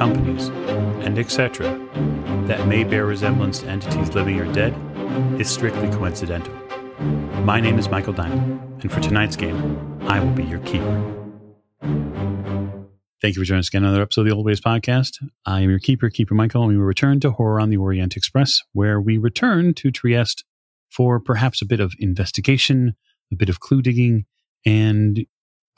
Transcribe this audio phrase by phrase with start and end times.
[0.00, 0.48] companies,
[1.04, 1.66] and etc.,
[2.46, 4.74] that may bear resemblance to entities living or dead,
[5.38, 6.54] is strictly coincidental.
[7.44, 9.58] My name is Michael Diamond, and for tonight's game,
[10.08, 11.16] I will be your keeper.
[13.20, 15.18] Thank you for joining us again on another episode of the Old Ways Podcast.
[15.44, 18.16] I am your keeper, Keeper Michael, and we will return to Horror on the Orient
[18.16, 20.44] Express, where we return to Trieste
[20.88, 22.96] for perhaps a bit of investigation,
[23.30, 24.24] a bit of clue digging,
[24.64, 25.26] and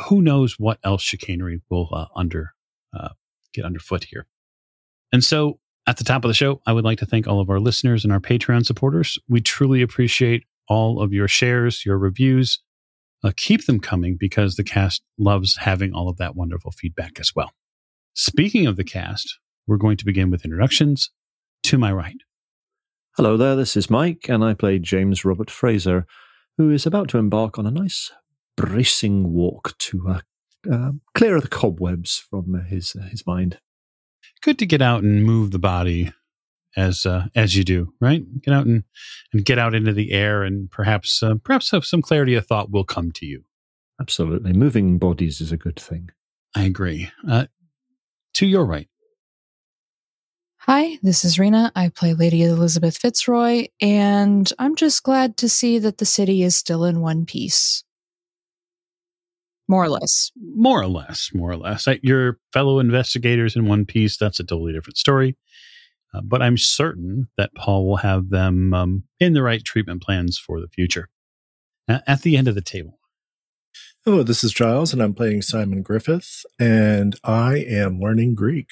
[0.03, 2.53] who knows what else chicanery will uh, under
[2.97, 3.09] uh,
[3.53, 4.27] get underfoot here.
[5.13, 7.51] And so, at the top of the show, I would like to thank all of
[7.51, 9.19] our listeners and our Patreon supporters.
[9.29, 12.61] We truly appreciate all of your shares, your reviews.
[13.25, 17.33] Uh, keep them coming because the cast loves having all of that wonderful feedback as
[17.35, 17.51] well.
[18.15, 21.11] Speaking of the cast, we're going to begin with introductions.
[21.65, 22.17] To my right.
[23.17, 26.07] Hello there, this is Mike, and I play James Robert Fraser,
[26.57, 28.11] who is about to embark on a nice,
[28.57, 30.21] bracing walk to uh,
[30.71, 33.59] uh, clear of the cobwebs from his uh, his mind.
[34.43, 36.13] Good to get out and move the body
[36.77, 38.25] as uh, as you do, right?
[38.43, 38.85] Get out and,
[39.33, 42.71] and get out into the air, and perhaps uh, perhaps have some clarity of thought
[42.71, 43.45] will come to you.
[44.01, 46.11] Absolutely, moving bodies is a good thing.
[46.55, 47.11] I agree.
[47.29, 47.47] Uh,
[48.35, 48.89] to your right.
[50.59, 51.73] Hi, this is Rena.
[51.75, 56.57] I play Lady Elisabeth Fitzroy, and I'm just glad to see that the city is
[56.57, 57.83] still in one piece.
[59.73, 60.31] More or less.
[60.37, 61.31] More or less.
[61.33, 61.89] More or less.
[62.03, 65.39] Your fellow investigators in one piece, that's a totally different story.
[66.13, 70.37] Uh, but I'm certain that Paul will have them um, in the right treatment plans
[70.37, 71.09] for the future.
[71.89, 72.99] Uh, at the end of the table.
[74.05, 78.69] Hello, this is Giles, and I'm playing Simon Griffith, and I am learning Greek.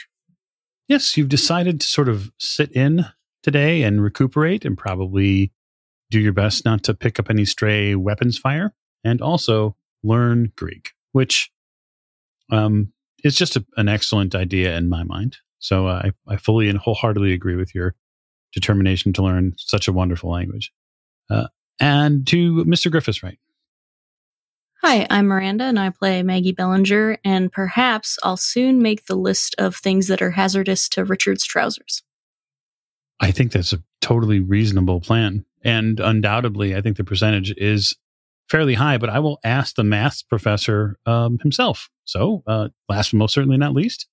[0.86, 3.06] Yes, you've decided to sort of sit in
[3.42, 5.50] today and recuperate and probably
[6.10, 10.92] do your best not to pick up any stray weapons fire and also learn Greek,
[11.12, 11.50] which
[12.50, 12.92] um,
[13.24, 15.36] is just a, an excellent idea in my mind.
[15.58, 17.94] So uh, I, I fully and wholeheartedly agree with your
[18.52, 20.72] determination to learn such a wonderful language.
[21.28, 21.46] Uh,
[21.78, 22.90] and to Mr.
[22.90, 23.38] Griffiths, right?
[24.82, 29.54] Hi, I'm Miranda and I play Maggie Bellinger, and perhaps I'll soon make the list
[29.58, 32.02] of things that are hazardous to Richard's trousers.
[33.20, 35.44] I think that's a totally reasonable plan.
[35.62, 37.94] And undoubtedly, I think the percentage is
[38.50, 41.88] fairly high, but I will ask the math professor um, himself.
[42.04, 44.08] So, uh, last but most certainly not least,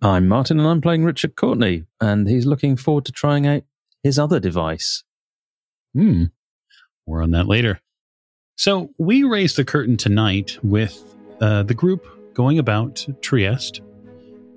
[0.00, 3.62] I'm Martin and I'm playing Richard Courtenay, and he's looking forward to trying out
[4.02, 5.04] his other device.
[5.94, 6.24] Hmm.
[7.06, 7.80] More on that later.
[8.56, 11.02] So we raise the curtain tonight with
[11.40, 13.80] uh, the group going about Trieste.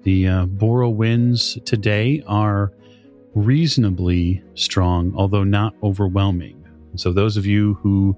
[0.03, 2.71] The uh, Bora winds today are
[3.35, 6.63] reasonably strong, although not overwhelming.
[6.95, 8.15] So those of you who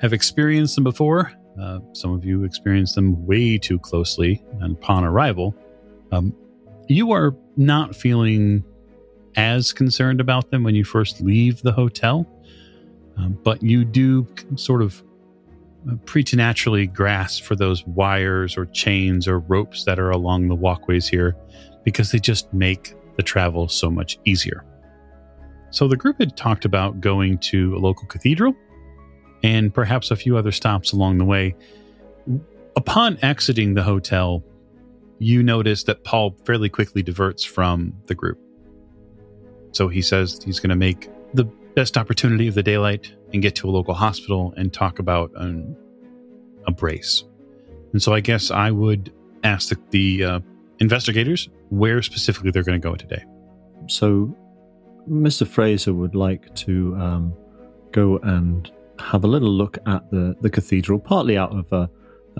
[0.00, 5.04] have experienced them before, uh, some of you experienced them way too closely and upon
[5.04, 5.54] arrival.
[6.12, 6.34] Um,
[6.88, 8.64] you are not feeling
[9.36, 12.26] as concerned about them when you first leave the hotel,
[13.16, 15.02] um, but you do sort of
[15.88, 21.06] uh, preternaturally grasp for those wires or chains or ropes that are along the walkways
[21.06, 21.36] here
[21.84, 24.64] because they just make the travel so much easier.
[25.70, 28.54] So the group had talked about going to a local cathedral
[29.42, 31.54] and perhaps a few other stops along the way.
[32.76, 34.44] Upon exiting the hotel,
[35.18, 38.38] you notice that Paul fairly quickly diverts from the group.
[39.72, 43.54] So he says he's going to make the best opportunity of the daylight and get
[43.56, 45.76] to a local hospital and talk about an,
[46.66, 47.24] a brace.
[47.92, 49.12] And so I guess I would
[49.44, 50.40] ask the, the uh,
[50.78, 53.24] investigators where specifically they're going to go today.
[53.86, 54.34] So
[55.08, 55.46] Mr.
[55.46, 57.34] Fraser would like to um,
[57.92, 58.70] go and
[59.00, 61.90] have a little look at the, the cathedral, partly out of a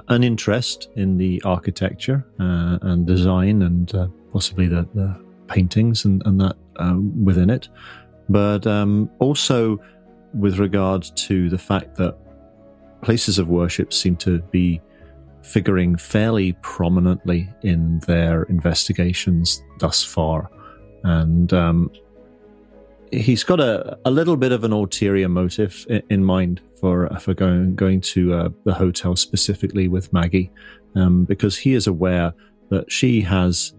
[0.09, 6.23] an interest in the architecture uh, and design and uh, possibly the, the, paintings and,
[6.27, 7.69] and that uh, within it,
[8.29, 9.77] but um, also
[10.33, 12.17] with regard to the fact that
[13.03, 14.81] places of worship seem to be
[15.43, 20.49] figuring fairly prominently in their investigations thus far.
[21.03, 21.91] And um,
[23.13, 27.35] he's got a, a little bit of an ulterior motive in, in mind for for
[27.35, 30.51] going going to uh, the hotel specifically with Maggie,
[30.95, 32.33] um, because he is aware
[32.71, 33.75] that she has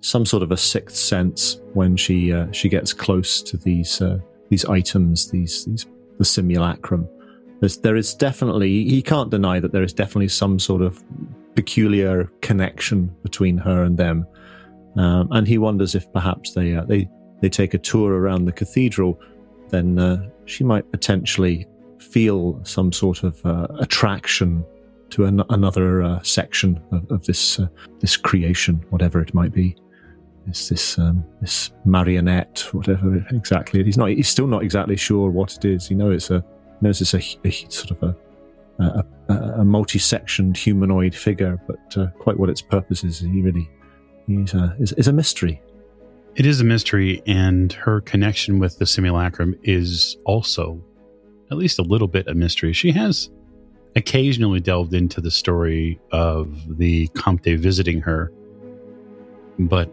[0.00, 4.18] some sort of a sixth sense when she uh, she gets close to these uh,
[4.48, 5.86] these items, these these
[6.18, 7.08] the simulacrum.
[7.60, 11.02] There's, there is definitely he can't deny that there is definitely some sort of
[11.54, 14.26] peculiar connection between her and them,
[14.96, 17.08] um, and he wonders if perhaps they uh, they
[17.40, 19.20] they take a tour around the cathedral,
[19.68, 21.66] then uh, she might potentially
[21.98, 24.64] feel some sort of uh, attraction
[25.10, 27.66] to an- another uh, section of, of this uh,
[28.00, 29.76] this creation, whatever it might be.
[30.46, 33.84] It's this um, this marionette, whatever it exactly.
[33.84, 34.08] He's not.
[34.08, 35.88] He's still not exactly sure what it is.
[35.88, 36.44] He knows it's a
[36.80, 38.16] knows it's a, a sort of a
[38.80, 43.68] a, a, a multi-sectioned humanoid figure, but uh, quite what its purpose is, he really
[44.26, 45.60] he's a, is, is a mystery.
[46.36, 50.82] It is a mystery, and her connection with the simulacrum is also
[51.50, 52.72] at least a little bit a mystery.
[52.72, 53.30] She has
[53.96, 58.32] occasionally delved into the story of the Comte visiting her,
[59.58, 59.92] but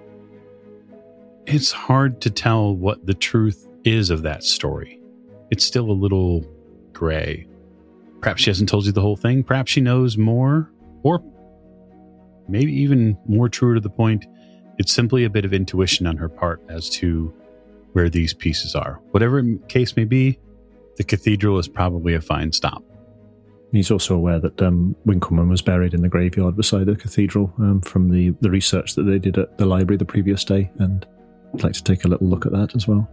[1.47, 5.01] it's hard to tell what the truth is of that story.
[5.49, 6.45] It's still a little
[6.93, 7.47] gray.
[8.21, 9.43] Perhaps she hasn't told you the whole thing.
[9.43, 11.23] Perhaps she knows more, or
[12.47, 14.25] maybe even more true to the point,
[14.77, 17.33] it's simply a bit of intuition on her part as to
[17.93, 18.99] where these pieces are.
[19.11, 20.39] Whatever case may be,
[20.97, 22.83] the cathedral is probably a fine stop.
[23.71, 27.81] He's also aware that um, Winckelmann was buried in the graveyard beside the cathedral um,
[27.81, 31.05] from the, the research that they did at the library the previous day, and
[31.53, 33.09] I'd like to take a little look at that as well.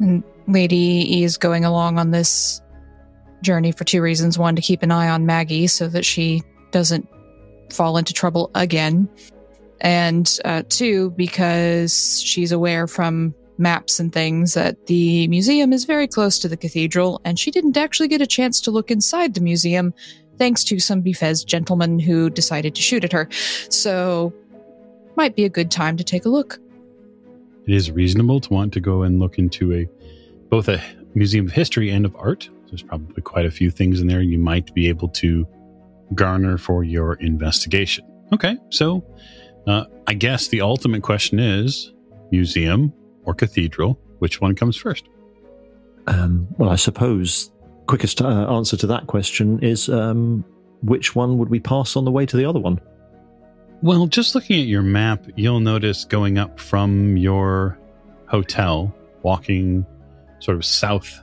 [0.00, 2.60] And Lady E is going along on this
[3.42, 4.38] journey for two reasons.
[4.38, 7.08] One, to keep an eye on Maggie so that she doesn't
[7.70, 9.08] fall into trouble again.
[9.80, 16.06] And uh, two, because she's aware from maps and things that the museum is very
[16.06, 19.40] close to the cathedral, and she didn't actually get a chance to look inside the
[19.40, 19.94] museum
[20.38, 23.28] thanks to some Bifez gentleman who decided to shoot at her.
[23.70, 24.32] So,
[25.16, 26.58] might be a good time to take a look.
[27.66, 29.88] It is reasonable to want to go and look into a
[30.50, 30.80] both a
[31.14, 32.48] museum of history and of art.
[32.68, 35.46] There's probably quite a few things in there you might be able to
[36.14, 38.04] garner for your investigation.
[38.32, 39.04] Okay, so
[39.66, 41.92] uh, I guess the ultimate question is
[42.30, 42.92] museum
[43.24, 43.98] or cathedral?
[44.18, 45.08] Which one comes first?
[46.06, 47.50] Um, well, I suppose
[47.86, 50.44] quickest uh, answer to that question is um,
[50.82, 52.80] which one would we pass on the way to the other one?
[53.82, 57.78] Well, just looking at your map, you'll notice going up from your
[58.26, 59.84] hotel, walking
[60.38, 61.20] sort of south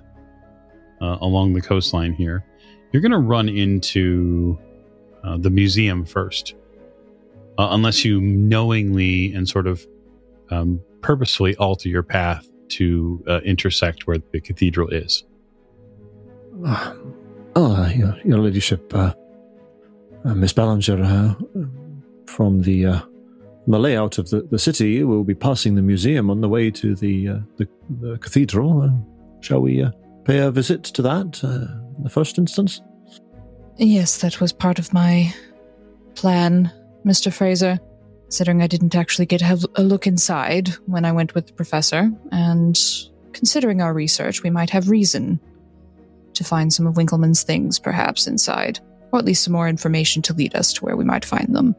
[1.02, 2.46] uh, along the coastline here,
[2.92, 4.58] you're going to run into
[5.24, 6.56] uh, the museum first.
[7.58, 9.86] Uh, unless you knowingly and sort of
[10.50, 15.24] um, purposefully alter your path to uh, intersect where the cathedral is.
[16.66, 16.96] Uh,
[17.56, 19.14] oh, your, your ladyship, uh,
[20.26, 21.34] uh Miss Ballinger, uh,
[22.26, 23.00] from the uh,
[23.68, 26.96] the layout of the, the city, we'll be passing the museum on the way to
[26.96, 27.28] the
[27.58, 27.68] the,
[28.02, 28.90] the, cathedral.
[29.42, 29.86] shall we
[30.26, 32.82] pay a visit to that in the first instance?
[33.78, 35.34] Yes, that was part of my
[36.16, 36.72] plan,
[37.06, 37.32] Mr.
[37.32, 37.80] Fraser
[38.34, 42.76] considering I didn't actually get a look inside when I went with the professor, and
[43.32, 45.40] considering our research, we might have reason
[46.34, 48.80] to find some of Winckelmann's things perhaps inside,
[49.12, 51.76] or at least some more information to lead us to where we might find them.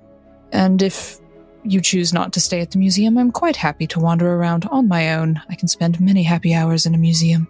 [0.53, 1.19] And if
[1.65, 4.87] you choose not to stay at the museum, I'm quite happy to wander around on
[4.87, 5.43] my own.
[5.49, 7.49] I can spend many happy hours in a museum.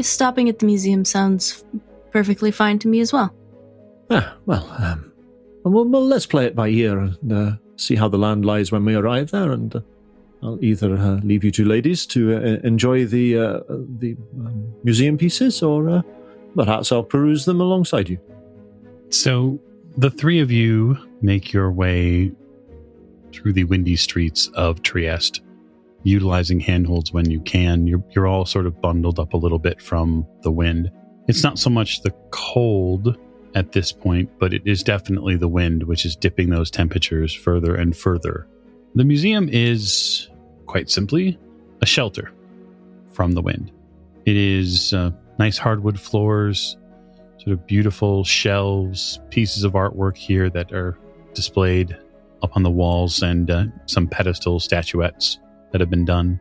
[0.00, 1.64] Stopping at the museum sounds
[2.10, 3.32] perfectly fine to me as well.
[4.10, 5.12] Ah, well, um,
[5.70, 8.84] well, well let's play it by ear and uh, see how the land lies when
[8.84, 9.80] we arrive there, and uh,
[10.42, 13.60] I'll either uh, leave you two ladies to uh, enjoy the uh,
[13.98, 16.02] the um, museum pieces, or uh,
[16.54, 18.18] perhaps I'll peruse them alongside you.
[19.10, 19.58] So
[19.96, 22.32] the three of you make your way
[23.32, 25.40] through the windy streets of Trieste,
[26.02, 27.86] utilizing handholds when you can.
[27.86, 30.90] You're you're all sort of bundled up a little bit from the wind.
[31.28, 33.16] It's not so much the cold
[33.56, 37.74] at this point, but it is definitely the wind which is dipping those temperatures further
[37.74, 38.46] and further.
[38.94, 40.28] The museum is
[40.66, 41.38] quite simply
[41.80, 42.30] a shelter
[43.12, 43.72] from the wind.
[44.26, 46.76] It is uh, nice hardwood floors,
[47.38, 50.98] sort of beautiful shelves, pieces of artwork here that are
[51.32, 51.96] displayed
[52.42, 55.38] up on the walls, and uh, some pedestal statuettes
[55.72, 56.38] that have been done.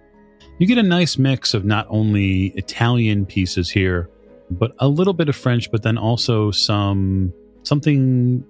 [0.59, 4.09] You get a nice mix of not only Italian pieces here,
[4.51, 7.33] but a little bit of French, but then also some
[7.63, 8.45] something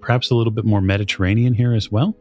[0.00, 2.16] perhaps a little bit more Mediterranean here as well.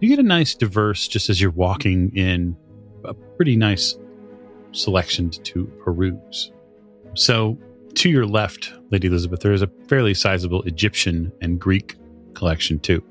[0.00, 2.56] You get a nice diverse, just as you're walking in,
[3.04, 3.96] a pretty nice
[4.72, 6.50] selection to peruse.
[7.14, 7.58] So,
[7.94, 11.96] to your left, Lady Elisabeth, there is a fairly sizable Egyptian and Greek
[12.34, 13.04] collection too.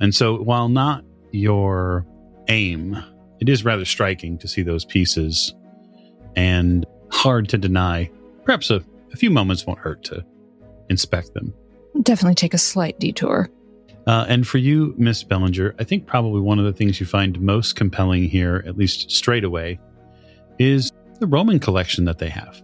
[0.00, 2.04] And so, while not your
[2.48, 2.96] aim,
[3.40, 5.54] it is rather striking to see those pieces
[6.34, 8.10] and hard to deny.
[8.46, 10.24] Perhaps a, a few moments won't hurt to
[10.88, 11.52] inspect them.
[12.02, 13.50] Definitely take a slight detour.
[14.06, 17.40] Uh, and for you, Miss Bellinger, I think probably one of the things you find
[17.40, 19.80] most compelling here, at least straight away,
[20.60, 22.62] is the Roman collection that they have.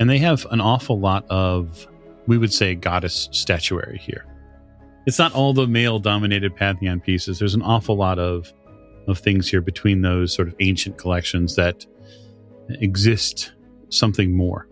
[0.00, 1.86] And they have an awful lot of,
[2.26, 4.26] we would say, goddess statuary here.
[5.06, 7.38] It's not all the male dominated Pantheon pieces.
[7.38, 8.52] There's an awful lot of,
[9.06, 11.86] of things here between those sort of ancient collections that
[12.68, 13.52] exist
[13.90, 14.68] something more.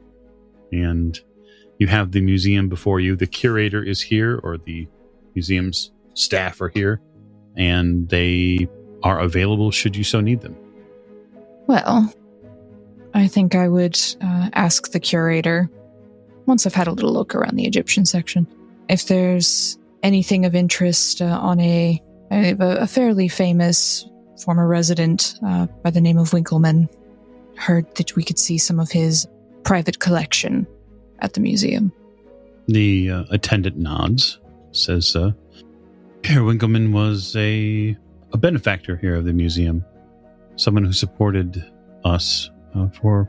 [0.73, 1.19] And
[1.79, 3.17] you have the museum before you.
[3.17, 4.89] The curator is here, or the
[5.35, 7.01] museum's staff are here,
[7.57, 8.69] and they
[9.03, 10.57] are available should you so need them.
[11.67, 12.13] Well,
[13.15, 15.71] I think I would uh, ask the curator,
[16.47, 18.47] once I've had a little look around the Egyptian section,
[18.89, 24.09] if there's anything of interest uh, on a, a, a fairly famous
[24.45, 26.89] former resident uh, by the name of Winckelmann.
[27.59, 29.27] Heard that we could see some of his
[29.65, 30.67] private collection
[31.19, 31.93] at the museum.
[32.69, 34.39] The uh, attendant nods,
[34.73, 35.33] says, uh,
[36.25, 37.97] Herr Winckelmann was a,
[38.33, 39.85] a benefactor here of the museum,
[40.57, 41.65] someone who supported
[42.05, 43.29] us uh, for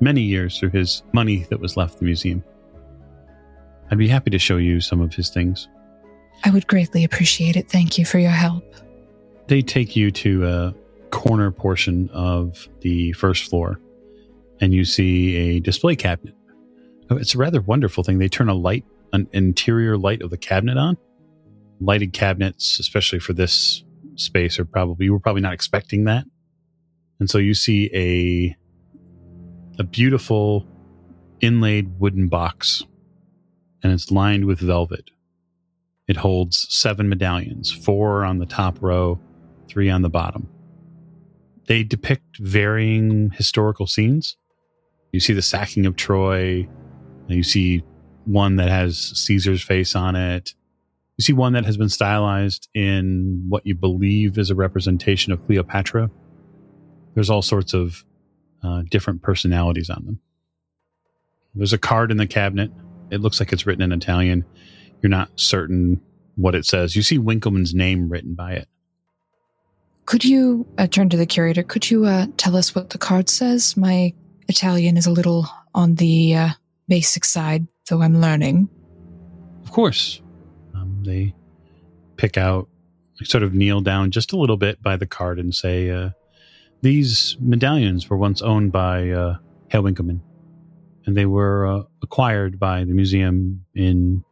[0.00, 2.42] many years through his money that was left the museum.
[3.90, 5.68] I'd be happy to show you some of his things.
[6.44, 7.70] I would greatly appreciate it.
[7.70, 8.64] Thank you for your help.
[9.46, 10.74] They take you to a
[11.10, 13.80] corner portion of the first floor,
[14.60, 16.34] and you see a display cabinet.
[17.10, 18.18] Oh, it's a rather wonderful thing.
[18.18, 20.96] They turn a light, an interior light of the cabinet on.
[21.80, 23.84] Lighted cabinets, especially for this
[24.14, 26.24] space, are probably you were probably not expecting that,
[27.20, 28.56] and so you see a
[29.78, 30.66] a beautiful
[31.40, 32.82] inlaid wooden box,
[33.82, 35.10] and it's lined with velvet.
[36.08, 39.20] It holds seven medallions, four on the top row,
[39.68, 40.48] three on the bottom.
[41.66, 44.36] They depict varying historical scenes.
[45.12, 46.68] You see the sacking of Troy.
[47.28, 47.82] You see
[48.24, 50.54] one that has Caesar's face on it.
[51.16, 55.44] You see one that has been stylized in what you believe is a representation of
[55.46, 56.10] Cleopatra.
[57.14, 58.04] There's all sorts of
[58.62, 60.20] uh, different personalities on them.
[61.54, 62.70] There's a card in the cabinet.
[63.10, 64.44] It looks like it's written in Italian.
[65.02, 66.00] You're not certain
[66.34, 66.94] what it says.
[66.94, 68.68] You see Winckelmann's name written by it.
[70.06, 71.64] Could you uh, turn to the curator?
[71.64, 73.76] Could you uh, tell us what the card says?
[73.76, 74.14] My
[74.48, 76.48] Italian is a little on the uh,
[76.86, 78.68] basic side, though I'm learning.
[79.64, 80.22] Of course.
[80.76, 81.34] Um, they
[82.16, 82.68] pick out,
[83.24, 86.10] sort of kneel down just a little bit by the card and say, uh,
[86.82, 89.38] These medallions were once owned by uh,
[89.72, 90.20] Winckelmann,
[91.04, 94.22] and they were uh, acquired by the museum in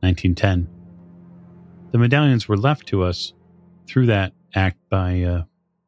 [0.00, 0.68] 1910.
[1.92, 3.32] The medallions were left to us
[3.86, 5.42] through that act by a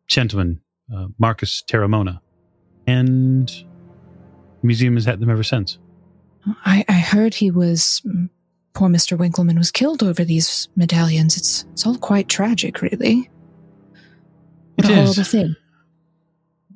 [0.06, 0.60] gentleman,
[0.94, 2.20] uh, Marcus Terramona,
[2.86, 5.78] and the museum has had them ever since.
[6.64, 8.28] I, I heard he was mm,
[8.72, 9.16] poor Mr.
[9.18, 11.36] Winckelmann was killed over these medallions.
[11.36, 13.28] It's it's all quite tragic, really.
[14.76, 14.98] What It a is.
[15.16, 15.56] horrible thing.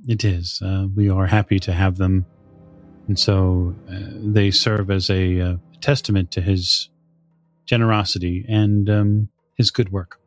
[0.07, 0.61] It is.
[0.63, 2.27] Uh, we are happy to have them,
[3.09, 6.91] and so uh, they serve as a uh, testament to his
[7.67, 10.21] generosity and um, his good work.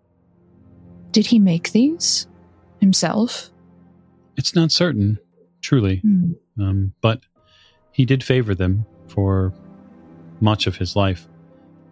[1.11, 2.27] Did he make these
[2.79, 3.49] himself?
[4.35, 5.17] It's not certain,
[5.61, 6.31] truly, Hmm.
[6.59, 7.21] um, but
[7.91, 9.53] he did favor them for
[10.41, 11.27] much of his life.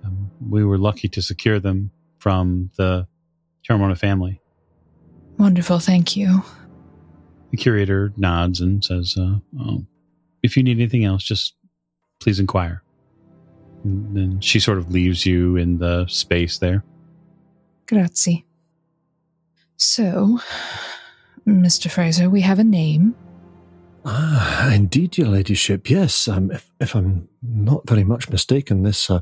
[0.04, 3.08] Um, we were lucky to secure them from the
[3.68, 4.40] Terramona family.
[5.40, 6.44] Wonderful, thank you.
[7.52, 9.86] The curator nods and says, uh, oh,
[10.44, 11.56] "If you need anything else, just
[12.20, 12.84] please inquire."
[13.84, 16.84] And then she sort of leaves you in the space there.
[17.88, 18.46] Grazie.
[19.78, 20.40] So,
[21.48, 21.92] Mr.
[21.92, 23.16] Fraser, we have a name.
[24.06, 25.90] Ah, indeed, your ladyship.
[25.90, 29.22] Yes, um, if, if I'm not very much mistaken, this uh,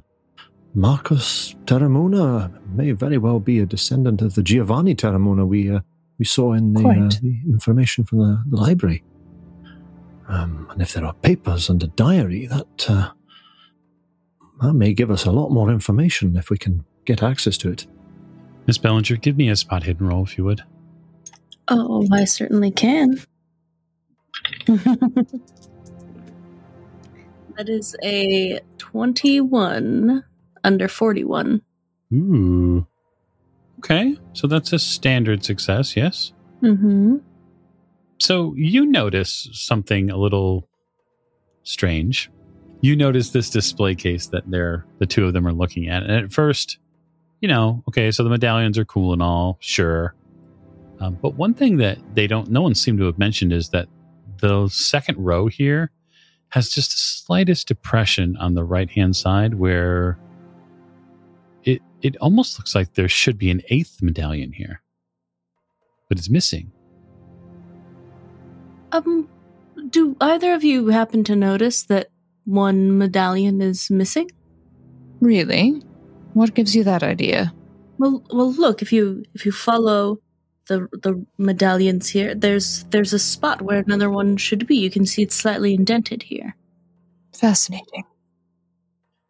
[0.76, 5.80] Marcus Terramona may very well be a descendant of the Giovanni Terramona we uh,
[6.20, 9.04] we saw in the, uh, the information from the, the library.
[10.28, 13.10] Um, and if there are papers and a diary, that uh,
[14.62, 17.88] that may give us a lot more information if we can get access to it.
[18.66, 20.64] Miss Bellinger, give me a spot hidden roll if you would.
[21.68, 23.22] Oh, I certainly can.
[24.68, 25.30] that
[27.68, 30.24] is a 21
[30.64, 31.62] under 41.
[32.14, 32.88] Ooh.
[33.80, 36.32] Okay, so that's a standard success, yes?
[36.62, 37.18] Mm-hmm.
[38.20, 40.70] So you notice something a little
[41.64, 42.32] strange.
[42.82, 46.12] You notice this display case that they're the two of them are looking at, and
[46.12, 46.78] at first
[47.44, 50.16] you know, okay, so the medallions are cool and all, sure.
[51.02, 53.90] Um, but one thing that they don't, no one seemed to have mentioned is that
[54.40, 55.92] the second row here
[56.48, 60.18] has just the slightest depression on the right hand side where
[61.66, 64.82] it it almost looks like there should be an eighth medallion here,
[66.08, 66.72] but it's missing.
[68.94, 69.28] Um,
[69.90, 72.10] do either of you happen to notice that
[72.46, 74.32] one medallion is missing?
[75.20, 75.82] Really?
[76.34, 77.54] What gives you that idea?
[77.98, 80.20] Well, well, look if you if you follow
[80.68, 84.76] the the medallions here, there's there's a spot where another one should be.
[84.76, 86.56] You can see it's slightly indented here.
[87.34, 88.04] Fascinating.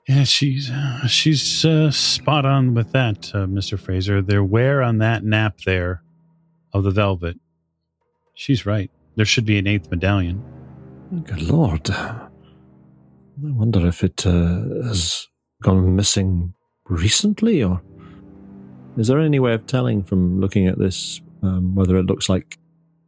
[0.08, 4.22] Yeah, she's uh, she's uh, spot on with that, uh, Mister Fraser.
[4.22, 6.04] Their wear on that nap there
[6.74, 7.40] of the velvet.
[8.36, 8.92] She's right.
[9.16, 10.44] There should be an eighth medallion.
[11.26, 11.90] Good lord.
[11.90, 12.28] I
[13.38, 15.28] wonder if it uh, has
[15.62, 16.54] gone missing
[16.90, 17.82] recently, or
[18.98, 22.58] is there any way of telling from looking at this um, whether it looks like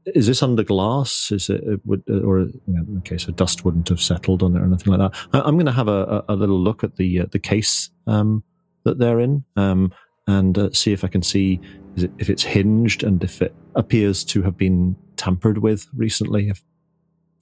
[0.05, 1.31] is this under glass?
[1.31, 4.65] Is it, it would, or yeah, okay, so dust wouldn't have settled on it or
[4.65, 5.19] anything like that.
[5.33, 7.89] I, am going to have a, a, a, little look at the uh, the case
[8.05, 8.43] um,
[8.83, 9.91] that they're in um,
[10.27, 11.59] and uh, see if I can see
[11.95, 16.49] it, if it's hinged and if it appears to have been tampered with recently.
[16.49, 16.63] If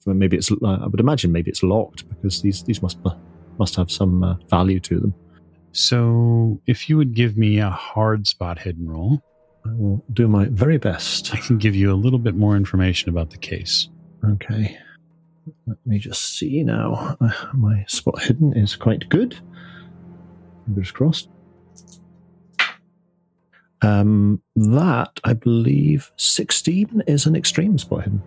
[0.06, 2.98] maybe it's, uh, I would imagine maybe it's locked because these these must
[3.58, 5.14] must have some uh, value to them.
[5.74, 9.20] So, if you would give me a hard spot hidden roll.
[9.66, 11.34] I will do my very best.
[11.34, 13.88] I can give you a little bit more information about the case.
[14.24, 14.78] Okay.
[15.66, 17.16] Let me just see now.
[17.20, 19.36] Uh, my spot hidden is quite good.
[20.66, 21.28] Fingers crossed.
[23.82, 28.22] Um, that, I believe, 16 is an extreme spot hidden.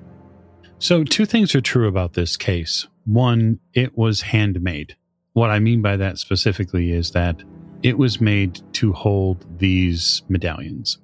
[0.80, 2.88] So, two things are true about this case.
[3.06, 4.98] One, it was handmade.
[5.38, 7.44] What I mean by that specifically is that
[7.84, 10.98] it was made to hold these medallions.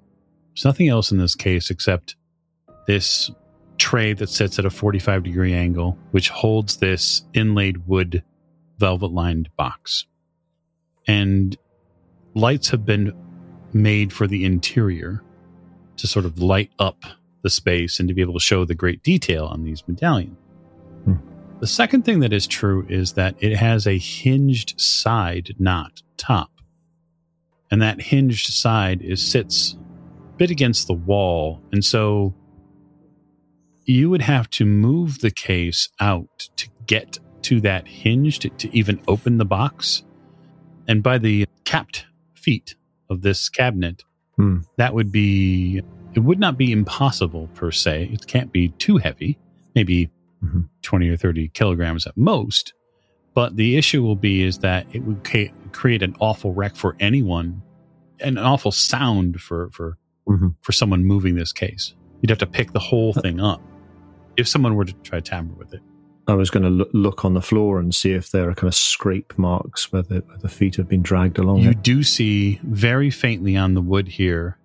[0.49, 2.15] There's nothing else in this case except
[2.87, 3.29] this
[3.77, 8.23] tray that sits at a 45 degree angle, which holds this inlaid wood
[8.79, 10.07] velvet lined box.
[11.07, 11.55] And
[12.33, 13.13] lights have been
[13.71, 15.21] made for the interior
[15.97, 17.03] to sort of light up
[17.43, 20.35] the space and to be able to show the great detail on these medallions.
[21.05, 21.17] Hmm.
[21.63, 26.51] The second thing that is true is that it has a hinged side, not top.
[27.71, 29.77] And that hinged side is sits
[30.35, 31.61] bit against the wall.
[31.71, 32.35] And so
[33.85, 38.77] you would have to move the case out to get to that hinge to, to
[38.77, 40.03] even open the box.
[40.89, 42.75] And by the capped feet
[43.09, 44.03] of this cabinet,
[44.35, 44.57] hmm.
[44.75, 45.81] that would be,
[46.13, 48.09] it would not be impossible per se.
[48.11, 49.37] It can't be too heavy,
[49.75, 50.09] maybe
[50.43, 50.61] mm-hmm.
[50.81, 52.73] 20 or 30 kilograms at most.
[53.33, 56.95] But the issue will be is that it would ca- create an awful wreck for
[56.99, 57.61] anyone,
[58.19, 60.49] and an awful sound for, for mm-hmm.
[60.61, 61.93] for someone moving this case.
[62.21, 63.61] You'd have to pick the whole thing up
[64.37, 65.81] if someone were to try to tamper with it.
[66.27, 68.75] I was going to look on the floor and see if there are kind of
[68.75, 71.59] scrape marks where the, where the feet have been dragged along.
[71.59, 71.83] You it.
[71.83, 74.57] do see very faintly on the wood here,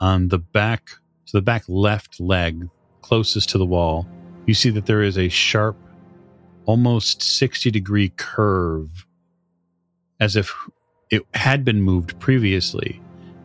[0.00, 0.90] on the back,
[1.24, 2.68] so the back left leg
[3.00, 4.08] closest to the wall,
[4.46, 5.76] you see that there is a sharp,
[6.66, 9.06] almost 60 degree curve
[10.20, 10.54] as if
[11.10, 13.00] it had been moved previously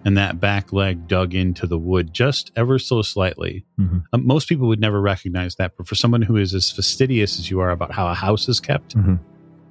[0.06, 3.66] and that back leg dug into the wood just ever so slightly.
[3.80, 4.00] Mm-hmm.
[4.14, 7.50] Um, most people would never recognize that, but for someone who is as fastidious as
[7.50, 9.16] you are about how a house is kept, mm-hmm.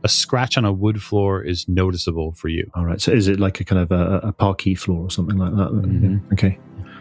[0.04, 2.70] a scratch on a wood floor is noticeable for you.
[2.74, 3.00] All right.
[3.00, 5.70] So is it like a kind of a, a parquet floor or something like that?
[5.70, 6.32] Mhm.
[6.34, 6.58] Okay.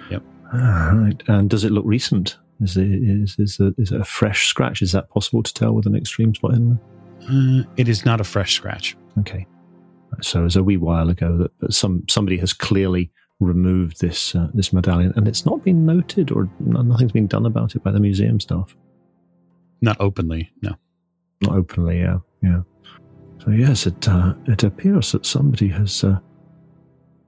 [0.10, 0.24] Yep.
[0.54, 1.22] All right.
[1.28, 2.38] And does it look recent?
[2.62, 4.82] Is it is is it, is it a fresh scratch?
[4.82, 6.80] Is that possible to tell with an extreme spot in?
[7.30, 8.96] Uh, it is not a fresh scratch.
[9.20, 9.46] Okay.
[10.22, 14.34] So it was a wee while ago that, that some somebody has clearly removed this
[14.34, 17.92] uh, this medallion, and it's not been noted or nothing's been done about it by
[17.92, 18.76] the museum staff.
[19.82, 20.76] Not openly, no.
[21.42, 22.62] Not openly, yeah, yeah.
[23.44, 26.20] So yes, it uh, it appears that somebody has uh,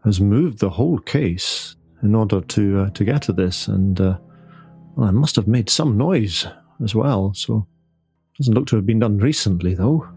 [0.04, 4.18] has moved the whole case in order to uh, to get to this, and uh,
[5.00, 6.46] well, it must have made some noise
[6.84, 7.34] as well.
[7.34, 7.66] So
[8.38, 10.08] doesn't look to have been done recently, though.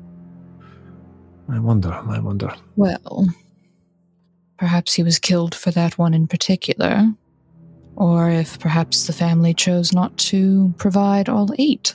[1.49, 1.93] I wonder.
[1.93, 2.53] I wonder.
[2.75, 3.29] Well,
[4.59, 7.13] perhaps he was killed for that one in particular.
[7.95, 11.95] Or if perhaps the family chose not to provide all eight.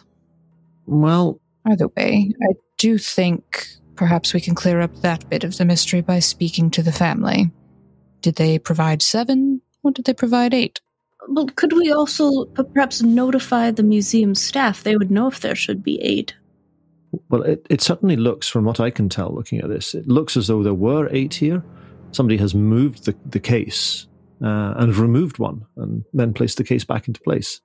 [0.85, 5.65] Well, Either way, I do think perhaps we can clear up that bit of the
[5.65, 7.51] mystery by speaking to the family.
[8.21, 10.79] Did they provide seven, or did they provide eight?
[11.27, 14.83] Well, could we also perhaps notify the museum staff?
[14.83, 16.33] They would know if there should be eight.
[17.29, 20.37] Well, it, it certainly looks, from what I can tell looking at this, it looks
[20.37, 21.63] as though there were eight here,
[22.11, 24.07] somebody has moved the, the case
[24.41, 27.61] uh, and removed one and then placed the case back into place.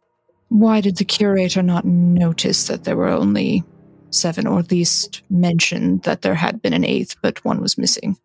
[0.48, 3.64] Why did the curator not notice that there were only
[4.10, 8.18] seven, or at least mention that there had been an eighth, but one was missing?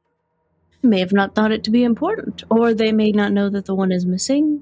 [0.84, 3.76] May have not thought it to be important, or they may not know that the
[3.76, 4.62] one is missing.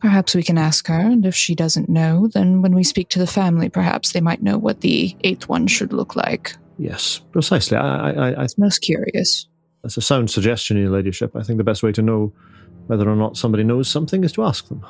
[0.00, 3.18] Perhaps we can ask her, and if she doesn't know, then when we speak to
[3.18, 6.54] the family, perhaps they might know what the eighth one should look like.
[6.78, 7.76] Yes, precisely.
[7.76, 9.48] I, I, I, It's most curious.
[9.82, 11.34] that's a sound suggestion, Your Ladyship.
[11.34, 12.32] I think the best way to know
[12.86, 14.86] whether or not somebody knows something is to ask them.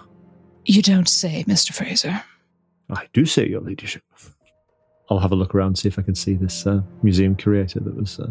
[0.67, 1.73] You don't say, Mr.
[1.73, 2.23] Fraser.
[2.91, 4.03] I do say, Your Ladyship.
[5.11, 7.97] I'll have a look around, see if I can see this uh, museum curator that
[7.97, 8.31] was uh,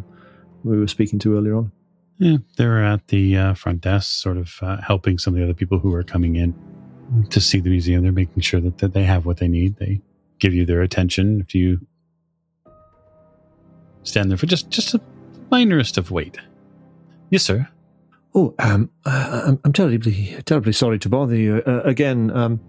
[0.63, 1.71] we were speaking to earlier on.
[2.19, 5.53] Yeah, they're at the uh, front desk, sort of uh, helping some of the other
[5.53, 6.53] people who are coming in
[7.29, 8.01] to see the museum.
[8.03, 9.77] They're making sure that, that they have what they need.
[9.77, 10.01] They
[10.39, 11.79] give you their attention if you
[14.03, 15.01] stand there for just just a
[15.51, 16.37] minorest of wait.
[17.29, 17.67] Yes, sir.
[18.33, 22.31] Oh, um, uh, I'm, I'm terribly, terribly sorry to bother you uh, again.
[22.31, 22.59] Um,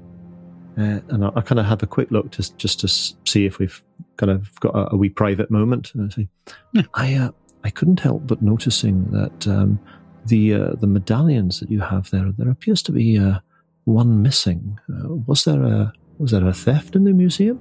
[0.79, 3.59] uh, and I, I kind of have a quick look just, just to see if
[3.59, 3.83] we've
[4.17, 5.93] kind of got a, a wee private moment.
[6.01, 6.29] I say,
[6.73, 6.83] Yeah.
[6.95, 7.31] I, uh,
[7.65, 9.79] I couldn't help but noticing that um,
[10.27, 13.39] the uh, the medallions that you have there, there appears to be uh,
[13.85, 14.79] one missing.
[14.89, 17.61] Uh, was there a was there a theft in the museum?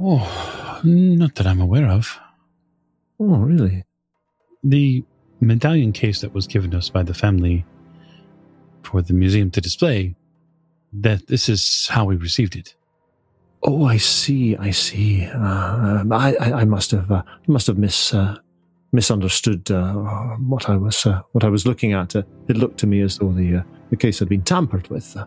[0.00, 2.18] Oh, not that I'm aware of.
[3.20, 3.84] Oh, really?
[4.62, 5.04] The
[5.40, 7.64] medallion case that was given us by the family
[8.82, 10.14] for the museum to display,
[10.92, 12.74] that this is how we received it.
[13.62, 14.56] Oh, I see.
[14.56, 15.24] I see.
[15.26, 18.36] Uh, um, I, I, I must have, uh, must have mis, uh,
[18.94, 19.92] misunderstood uh,
[20.48, 22.16] what I was, uh, what I was looking at.
[22.16, 25.14] Uh, it looked to me as though the, uh, the case had been tampered with.
[25.16, 25.26] Uh,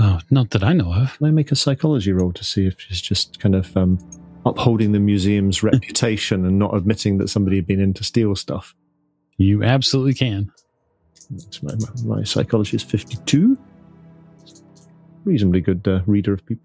[0.00, 1.18] Oh, not that I know of.
[1.18, 3.98] can I make a psychology roll to see if she's just kind of um,
[4.46, 8.76] upholding the museum's reputation and not admitting that somebody had been in to steal stuff?
[9.38, 10.52] You absolutely can.
[11.62, 13.58] My, my, my psychology is fifty-two.
[15.24, 16.64] Reasonably good uh, reader of people.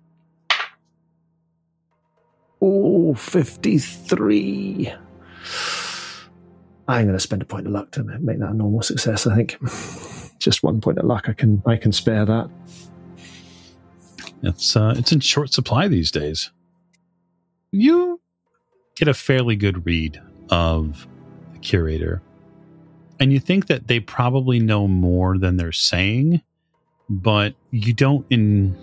[2.62, 4.94] Oh, 53.
[6.88, 9.26] I'm going to spend a point of luck to make that a normal success.
[9.26, 9.58] I think
[10.40, 11.30] just one point of luck.
[11.30, 12.50] I can I can spare that.
[14.44, 16.52] It's uh, it's in short supply these days.
[17.72, 18.20] You
[18.96, 21.08] get a fairly good read of
[21.54, 22.22] the curator,
[23.20, 26.42] and you think that they probably know more than they're saying,
[27.10, 28.76] but you don't in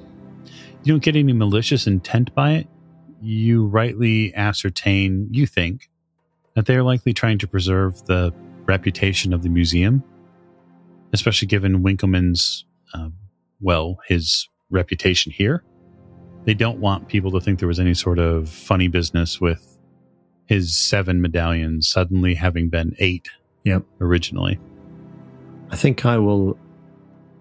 [0.82, 2.68] you don't get any malicious intent by it.
[3.20, 5.89] You rightly ascertain, you think,
[6.60, 8.30] that they're likely trying to preserve the
[8.66, 10.04] reputation of the museum,
[11.14, 13.08] especially given Winckelmann's, uh,
[13.62, 15.64] well, his reputation here.
[16.44, 19.78] They don't want people to think there was any sort of funny business with
[20.48, 23.30] his seven medallions suddenly having been eight
[23.64, 23.84] Yep.
[24.02, 24.58] originally.
[25.70, 26.58] I think I will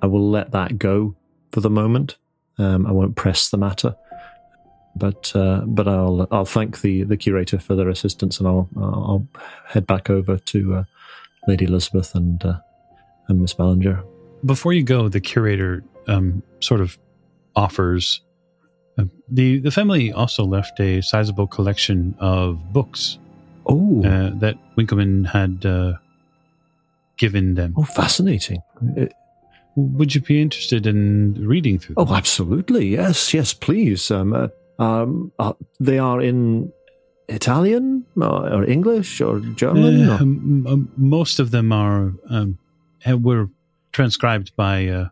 [0.02, 1.14] I will let that go
[1.52, 2.16] for the moment.
[2.58, 3.98] Um, I won't press the matter,
[4.96, 9.28] but uh, but I'll I'll thank the, the curator for their assistance, and I'll I'll
[9.68, 10.84] head back over to uh,
[11.48, 12.60] Lady Elisabeth and uh,
[13.28, 14.04] and Miss Ballinger.
[14.46, 16.98] Before you go, the curator um, sort of
[17.56, 18.22] offers.
[18.98, 23.18] Uh, the The family also left a sizable collection of books
[23.66, 25.94] Oh, uh, that Winckelmann had uh,
[27.18, 27.74] given them.
[27.78, 28.62] oh, fascinating!
[29.00, 29.06] Uh,
[29.76, 32.08] Would you be interested in reading through them?
[32.10, 32.88] Oh, absolutely.
[32.90, 34.10] Yes, yes, please.
[34.12, 34.48] Um, uh,
[34.80, 36.72] um, uh, they are in
[37.28, 40.10] Italian or, or English or German.
[40.10, 42.58] Uh, or- most of them are um,
[43.08, 43.48] uh, were
[43.92, 45.10] transcribed by uh,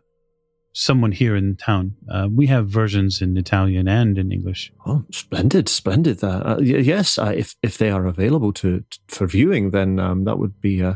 [0.72, 1.94] someone here in town.
[2.10, 4.72] Uh, we have versions in Italian and in English.
[4.86, 6.22] Oh, splendid, splendid.
[6.24, 9.98] Uh, uh, y- yes, uh, if if they are available to, to for viewing, then
[9.98, 10.94] um, that would be uh,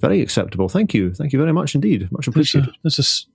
[0.00, 0.68] very acceptable.
[0.68, 2.10] Thank you, thank you very much indeed.
[2.12, 2.74] Much There's a, appreciated.
[2.82, 3.26] there's, a, s-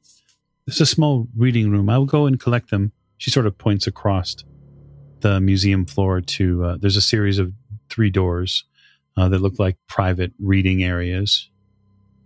[0.65, 1.89] there's a small reading room.
[1.89, 2.91] I'll go and collect them.
[3.17, 4.35] She sort of points across
[5.21, 6.63] the museum floor to.
[6.63, 7.51] Uh, there's a series of
[7.89, 8.63] three doors
[9.15, 11.49] uh, that look like private reading areas.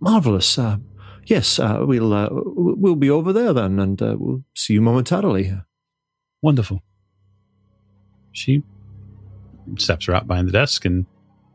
[0.00, 0.58] Marvelous.
[0.58, 0.78] Uh,
[1.26, 5.52] yes, uh, we'll uh, we'll be over there then, and uh, we'll see you momentarily.
[6.42, 6.82] Wonderful.
[8.32, 8.62] She
[9.78, 11.06] steps her out behind the desk and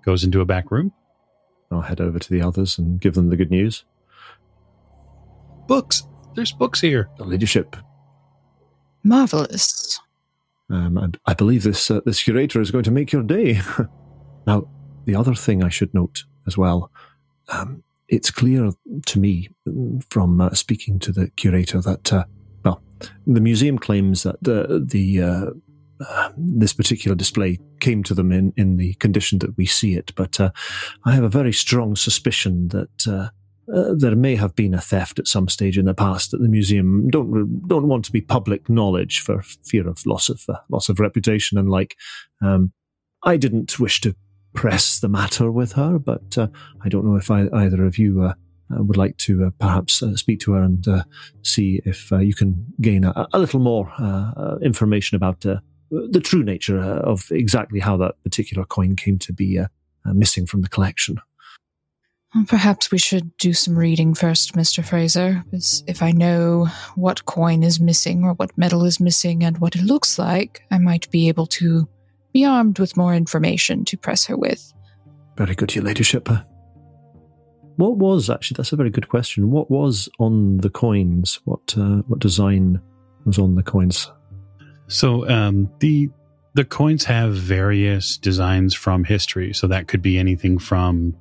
[0.06, 0.94] goes into a back room.
[1.72, 3.84] I'll head over to the others and give them the good news.
[5.68, 6.04] Books.
[6.36, 7.10] There's books here.
[7.18, 7.76] The leadership.
[9.04, 10.00] Marvelous.
[10.70, 13.62] Um, and I believe this uh, this curator is going to make your day.
[14.48, 14.68] now,
[15.06, 16.92] the other thing I should note as well,
[17.50, 18.72] um, it's clear
[19.06, 19.50] to me
[20.10, 22.26] from uh, speaking to the curator that uh,
[22.64, 22.82] well,
[23.26, 25.46] the museum claims that the the uh,
[26.06, 30.14] uh, this particular display came to them in, in the condition that we see it.
[30.16, 30.52] But uh,
[31.06, 33.32] I have a very strong suspicion that
[33.74, 36.48] uh, there may have been a theft at some stage in the past that the
[36.48, 40.90] museum don't don't want to be public knowledge for fear of loss of uh, loss
[40.90, 41.96] of reputation and like.
[42.42, 42.72] Um,
[43.24, 44.16] I didn't wish to
[44.54, 46.48] press the matter with her, but uh,
[46.82, 48.34] I don't know if I, either of you uh,
[48.72, 50.86] uh, would like to perhaps speak to her and
[51.42, 53.92] see if you can gain a, a little more
[54.62, 59.60] information about the true nature of exactly how that particular coin came to be
[60.06, 61.20] missing from the collection.
[62.46, 64.84] Perhaps we should do some reading first, Mr.
[64.84, 69.58] Fraser, because if I know what coin is missing or what metal is missing and
[69.58, 71.88] what it looks like, I might be able to
[72.34, 74.74] be armed with more information to press her with.
[75.38, 76.30] Very good, Your Ladyship.
[77.78, 78.56] What was actually?
[78.56, 79.52] That's a very good question.
[79.52, 81.40] What was on the coins?
[81.46, 82.82] What uh, what design
[83.26, 84.12] was on the coins?
[84.88, 86.10] So um, the
[86.56, 89.54] the coins have various designs from history.
[89.54, 91.16] So that could be anything from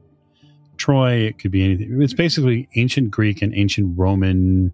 [0.77, 1.12] Troy.
[1.12, 2.01] It could be anything.
[2.03, 4.73] It's basically ancient Greek and ancient Roman,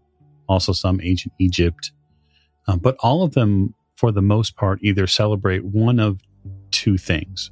[0.49, 1.93] also some ancient Egypt.
[2.69, 6.21] Um, but all of them, for the most part, either celebrate one of
[6.71, 7.51] two things.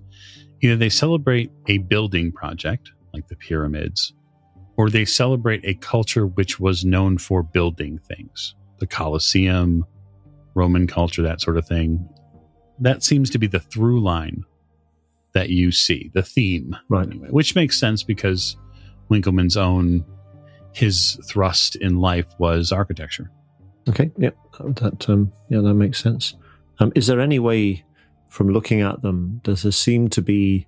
[0.60, 4.12] Either they celebrate a building project, like the pyramids,
[4.76, 9.84] or they celebrate a culture which was known for building things, the Colosseum,
[10.54, 12.08] Roman culture, that sort of thing.
[12.78, 14.44] That seems to be the through line
[15.32, 17.06] that you see, the theme, right?
[17.06, 18.56] Anyway, which makes sense because
[19.10, 20.04] Winckelmann's own
[20.72, 23.30] his thrust in life was architecture.
[23.88, 26.34] Okay, yeah, that um, yeah, that makes sense.
[26.78, 27.84] Um, is there any way,
[28.28, 30.66] from looking at them, does there seem to be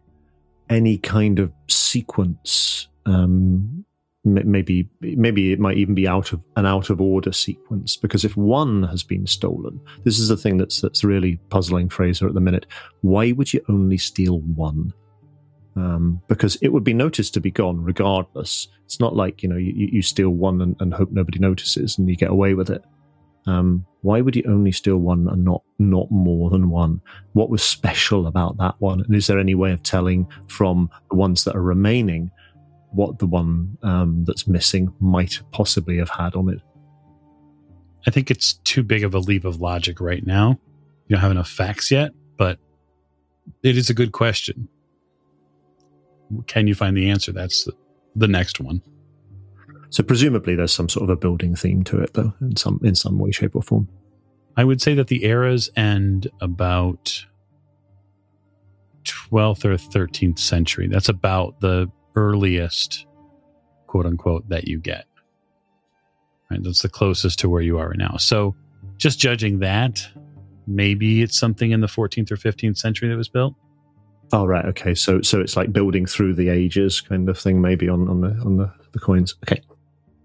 [0.68, 3.84] any kind of sequence um,
[4.24, 8.36] maybe maybe it might even be out of an out of order sequence because if
[8.36, 12.40] one has been stolen this is the thing that's that's really puzzling fraser at the
[12.40, 12.66] minute
[13.02, 14.92] why would you only steal one?
[15.74, 18.68] Um, because it would be noticed to be gone regardless.
[18.84, 22.08] It's not like you know you, you steal one and, and, hope nobody notices and
[22.08, 22.82] you get away with it.
[23.46, 27.00] Um, why would you only steal one and not not more than one?
[27.32, 29.00] What was special about that one?
[29.00, 32.30] And is there any way of telling from the ones that are remaining
[32.92, 36.60] what the one um, that's missing might possibly have had on it.
[38.06, 40.58] I think it's too big of a leap of logic right now.
[41.06, 42.58] You don't have enough facts yet, but
[43.62, 44.68] it is a good question.
[46.46, 47.32] Can you find the answer?
[47.32, 47.72] That's the,
[48.16, 48.82] the next one.
[49.90, 52.94] So presumably there's some sort of a building theme to it though in some in
[52.94, 53.88] some way shape or form.
[54.56, 57.26] I would say that the eras end about
[59.04, 60.88] 12th or 13th century.
[60.88, 63.06] That's about the earliest
[63.86, 65.06] quote unquote that you get.
[66.50, 66.62] Right?
[66.62, 68.16] That's the closest to where you are right now.
[68.18, 68.54] So
[68.96, 70.06] just judging that,
[70.66, 73.54] maybe it's something in the 14th or 15th century that was built.
[74.32, 74.94] Oh right, okay.
[74.94, 78.30] So so it's like building through the ages kind of thing, maybe on, on the
[78.44, 79.34] on the, the coins.
[79.44, 79.60] Okay.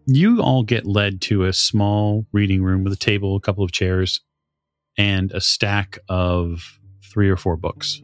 [0.05, 3.73] You all get led to a small reading room with a table, a couple of
[3.73, 4.21] chairs,
[4.97, 8.01] and a stack of three or four books.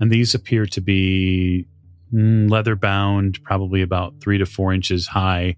[0.00, 1.66] And these appear to be
[2.12, 5.56] leather bound, probably about three to four inches high,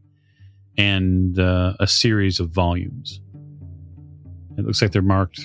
[0.77, 3.21] and uh, a series of volumes.
[4.57, 5.41] It looks like they're marked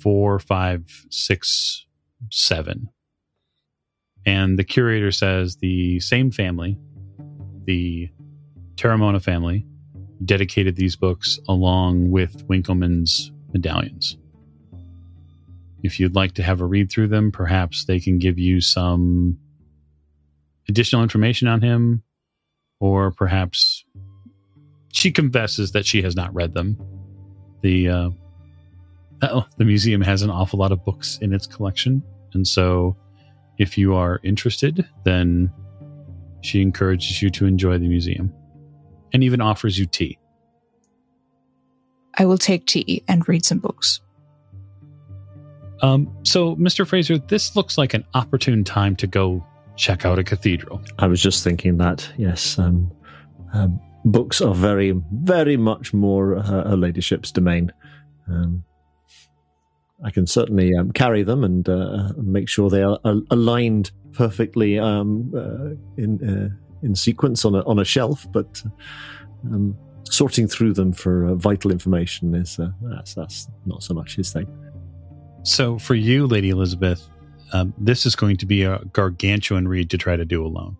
[0.00, 1.86] four, five, six,
[2.30, 2.88] seven.
[4.26, 6.78] And the curator says the same family,
[7.64, 8.08] the
[8.74, 9.66] Terramona family,
[10.24, 14.16] dedicated these books along with Winckelmann's medallions.
[15.82, 19.38] If you'd like to have a read through them, perhaps they can give you some
[20.68, 22.02] additional information on him,
[22.80, 23.84] or perhaps
[24.92, 26.78] she confesses that she has not read them.
[27.62, 28.10] The uh,
[29.22, 32.02] oh, the museum has an awful lot of books in its collection,
[32.34, 32.96] and so
[33.58, 35.52] if you are interested, then
[36.42, 38.32] she encourages you to enjoy the museum,
[39.12, 40.18] and even offers you tea.
[42.16, 44.00] I will take tea and read some books.
[45.82, 46.86] Um, so, Mr.
[46.86, 49.44] Fraser, this looks like an opportune time to go
[49.78, 50.82] check out a cathedral.
[50.98, 52.58] I was just thinking that, yes.
[52.58, 52.92] Um,
[53.54, 53.68] uh,
[54.04, 57.72] books are very, very much more uh, her ladyship's domain.
[58.28, 58.64] Um,
[60.04, 62.98] I can certainly um, carry them and uh, make sure they are
[63.30, 68.26] aligned perfectly um, uh, in uh, in sequence on a on a shelf.
[68.30, 68.62] But
[69.44, 74.32] um, sorting through them for uh, vital information is that's, that's not so much his
[74.32, 74.46] thing.
[75.42, 77.08] So, for you, Lady Elisabeth,
[77.52, 80.76] um, this is going to be a gargantuan read to try to do alone.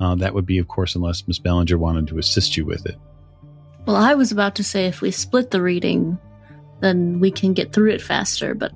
[0.00, 2.96] Uh, that would be, of course, unless Miss Bellinger wanted to assist you with it.
[3.86, 6.18] Well, I was about to say if we split the reading,
[6.80, 8.72] then we can get through it faster, but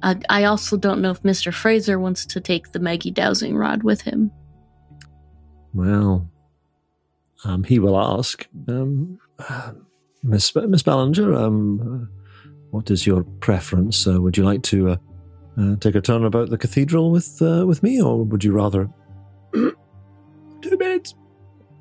[0.00, 1.52] Uh, I also don't know if Mr.
[1.52, 4.30] Fraser wants to take the Maggie dowsing rod with him.
[5.74, 6.30] Well,
[7.44, 8.46] um, he will ask.
[8.68, 9.72] Um, uh,
[10.22, 12.06] Miss Miss Ballinger, um, uh,
[12.70, 14.06] what is your preference?
[14.06, 14.98] Uh, would you like to
[15.58, 18.88] uh, take a turn about the cathedral with uh, with me, or would you rather
[20.60, 21.14] Two beds.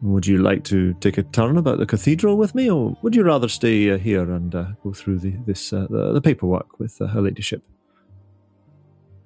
[0.01, 3.23] would you like to take a turn about the cathedral with me, or would you
[3.23, 7.01] rather stay uh, here and uh, go through the this uh, the, the paperwork with
[7.01, 7.63] uh, her ladyship?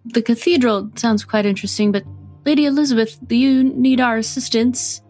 [0.05, 2.03] The cathedral sounds quite interesting, but
[2.45, 5.01] Lady Elisabeth, do you need our assistance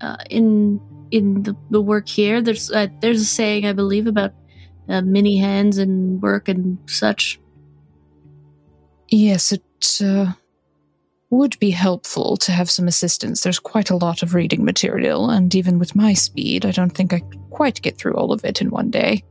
[0.00, 2.40] uh, in in the, the work here?
[2.40, 4.32] There's uh, there's a saying I believe about
[4.88, 7.38] uh, many hands and work and such.
[9.12, 10.32] Yes, it uh,
[11.28, 13.42] would be helpful to have some assistance.
[13.42, 17.12] There's quite a lot of reading material, and even with my speed, I don't think
[17.12, 19.22] I could quite get through all of it in one day.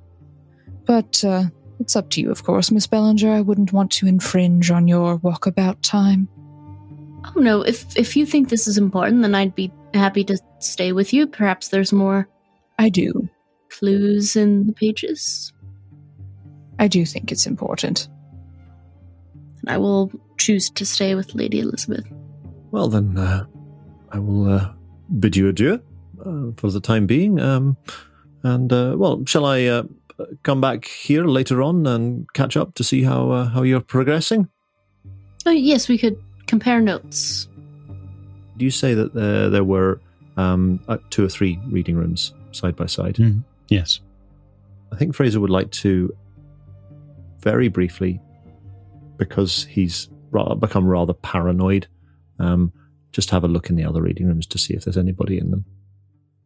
[0.86, 1.46] But uh,
[1.80, 3.32] it's up to you, of course, Miss Bellinger.
[3.32, 6.30] I wouldn't want to infringe on your walkabout time.
[7.26, 10.92] Oh no, if if you think this is important, then I'd be happy to stay
[10.92, 11.26] with you.
[11.26, 12.30] Perhaps there's more
[12.78, 13.28] I do.
[13.70, 15.52] clues in the pages.
[16.78, 18.08] I do think it's important.
[19.68, 22.06] I will choose to stay with Lady Elisabeth.
[22.72, 23.46] Well, then uh,
[24.12, 24.74] I will uh,
[25.20, 25.82] bid you adieu
[26.26, 27.40] uh, for the time being.
[27.40, 27.78] Um,
[28.44, 29.84] and uh, well, shall I uh,
[30.44, 34.48] come back here later on and catch up to see how uh, how you're progressing?
[35.46, 37.48] Oh, yes, we could compare notes.
[38.58, 40.00] Do you say that there, there were
[40.38, 43.16] um, uh, two or three reading rooms side by side?
[43.16, 43.44] Mhm.
[43.70, 44.02] Yes.
[44.92, 46.14] I think Fraser would like to
[47.40, 48.20] very briefly,
[49.22, 50.10] because he's
[50.60, 51.86] become rather paranoid,
[52.40, 52.74] um,
[53.12, 55.52] just have a look in the other reading rooms to see if there's anybody in
[55.52, 55.64] them.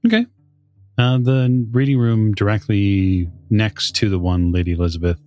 [0.05, 0.25] Okay.
[0.97, 5.21] Uh, the reading room directly next to the one Lady Elisabeth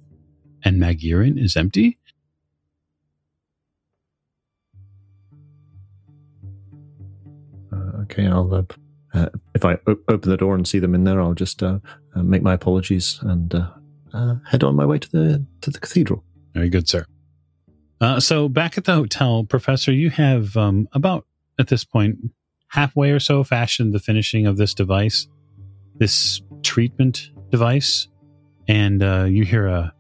[0.62, 1.96] and Maggie are in is empty.
[7.72, 8.54] Uh, okay, I'll.
[8.54, 8.62] Uh,
[9.14, 11.78] uh, if I o- open the door and see them in there, I'll just uh,
[12.14, 13.70] uh, make my apologies and uh,
[14.12, 16.22] uh, head on my way to the to the cathedral.
[16.52, 17.06] Very good, sir.
[18.00, 21.26] Uh, so back at the hotel, Professor, you have um, about
[21.58, 22.16] at this point
[22.68, 25.26] halfway or so fashioned the finishing of this device,
[25.96, 28.08] this treatment device,
[28.68, 29.92] and uh, you hear a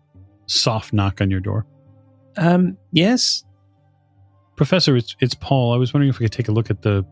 [0.46, 1.66] soft knock on your door.
[2.36, 3.44] Um, yes.
[4.56, 5.72] Professor, it's it's Paul.
[5.72, 7.04] I was wondering if we could take a look at the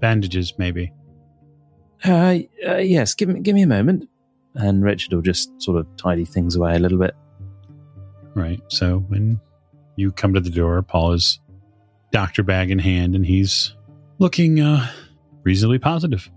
[0.00, 0.92] bandages, maybe.
[2.04, 3.14] Uh, uh, yes.
[3.14, 4.08] Give me give me a moment,
[4.54, 7.14] and Richard will just sort of tidy things away a little bit.
[8.34, 8.60] Right.
[8.68, 9.40] So when
[9.98, 11.40] you come to the door, Paul is
[12.12, 13.74] doctor bag in hand, and he's
[14.18, 14.88] looking uh,
[15.42, 16.30] reasonably positive.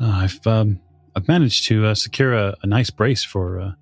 [0.00, 0.80] Uh, I've um,
[1.14, 3.72] I've managed to uh, secure a, a nice brace for uh,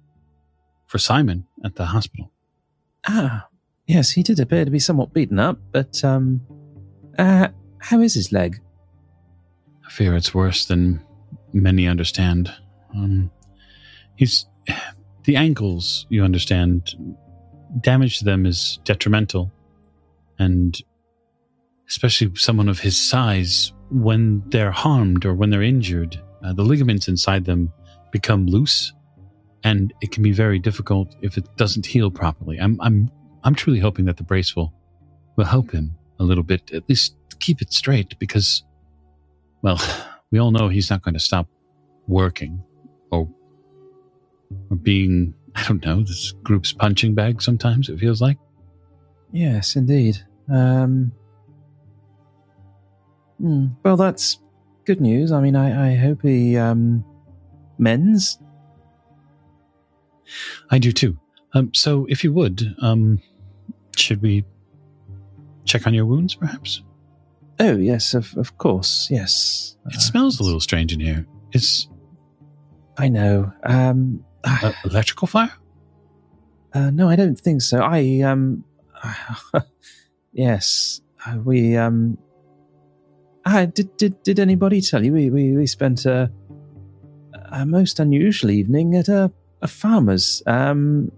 [0.87, 2.31] for Simon at the hospital.
[3.07, 3.47] Ah,
[3.87, 4.11] yes.
[4.11, 6.41] He did appear to be somewhat beaten up, but um,
[7.19, 8.61] uh, how is his leg?
[9.87, 11.01] I fear it's worse than
[11.53, 12.53] many understand.
[12.95, 13.31] Um,
[14.17, 14.47] he's
[15.25, 16.07] the ankles.
[16.11, 16.95] You understand,
[17.81, 19.51] damage to them is detrimental,
[20.39, 20.81] and
[21.89, 27.09] especially someone of his size, when they're harmed or when they're injured, uh, the ligaments
[27.09, 27.73] inside them
[28.13, 28.93] become loose,
[29.65, 32.59] and it can be very difficult if it doesn't heal properly.
[32.59, 33.11] I'm I'm
[33.45, 34.73] I'm truly hoping that the brace will
[35.37, 38.65] will help him a little bit, at least keep it straight, because
[39.63, 39.81] well,
[40.31, 41.49] we all know he's not going to stop
[42.07, 42.63] working
[43.11, 43.29] or
[44.71, 48.39] or being I don't know, this group's punching bag sometimes it feels like.
[49.33, 50.19] Yes, indeed.
[50.53, 51.13] Um,
[53.41, 54.39] hmm, well, that's
[54.85, 55.33] good news.
[55.33, 57.05] I mean, I, I hope he um,
[57.79, 58.39] mends.
[60.71, 61.19] I do too.
[61.55, 63.21] Um, so if you would, um,
[63.97, 64.45] should we
[65.65, 66.83] check on your wounds perhaps?
[67.59, 69.09] Oh, yes, of, of course.
[69.11, 69.77] Yes.
[69.87, 71.27] It Uh, smells a little strange in here.
[71.53, 71.89] It's
[72.97, 73.53] I know.
[73.65, 75.53] Um, uh, electrical fire?
[76.73, 77.81] Uh, no, I don't think so.
[77.81, 78.65] I um,
[80.33, 82.17] yes, uh, we um,
[83.45, 86.31] ah, did did did anybody tell you we we, we spent a
[87.53, 91.11] a most unusual evening at a a farmer's um.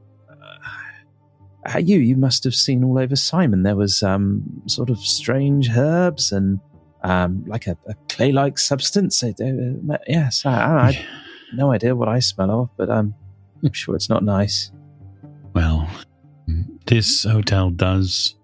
[1.65, 3.63] Uh, you you must have seen all over Simon.
[3.63, 6.59] There was um sort of strange herbs and
[7.05, 9.23] um like a, a clay like substance.
[9.23, 11.07] It, uh, yes, I, I, I
[11.55, 13.15] no idea what I smell of, but I'm
[13.73, 14.71] sure it's not nice.
[15.55, 15.89] Well,
[16.87, 18.35] this hotel does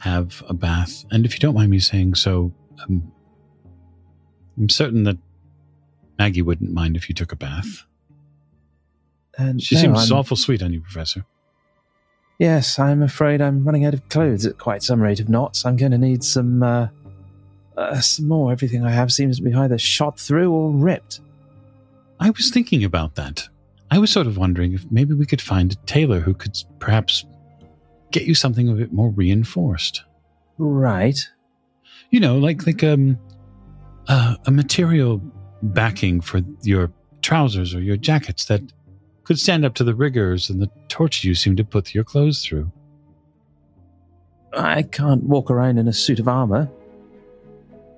[0.00, 3.12] have a bath, and if you don't mind me saying so, um,
[4.58, 5.18] I'm certain that
[6.18, 7.84] Maggie wouldn't mind if you took a bath.
[9.38, 11.24] And She no, seems I'm- awful sweet on you, Professor.
[12.38, 15.66] Yes, I'm afraid I'm running out of clothes at quite some rate of knots.
[15.66, 16.88] I'm going to need some, uh,
[17.76, 18.50] uh, some more.
[18.50, 21.20] Everything I have seems to be either shot through or ripped.
[22.20, 23.48] I was thinking about that.
[23.90, 27.24] I was sort of wondering if maybe we could find a tailor who could perhaps
[28.12, 30.04] get you something a bit more reinforced.
[30.58, 31.18] Right.
[32.10, 33.18] You know, like like um
[34.08, 35.20] uh, a material
[35.62, 36.92] backing for your
[37.22, 38.60] trousers or your jackets that
[39.24, 42.44] could stand up to the rigors and the torture you seem to put your clothes
[42.44, 42.70] through.
[44.52, 46.68] I can't walk around in a suit of armor.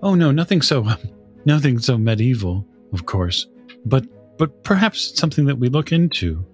[0.03, 0.87] Oh no, nothing so
[1.45, 3.47] nothing so medieval, of course.
[3.85, 4.07] But
[4.39, 6.45] but perhaps something that we look into.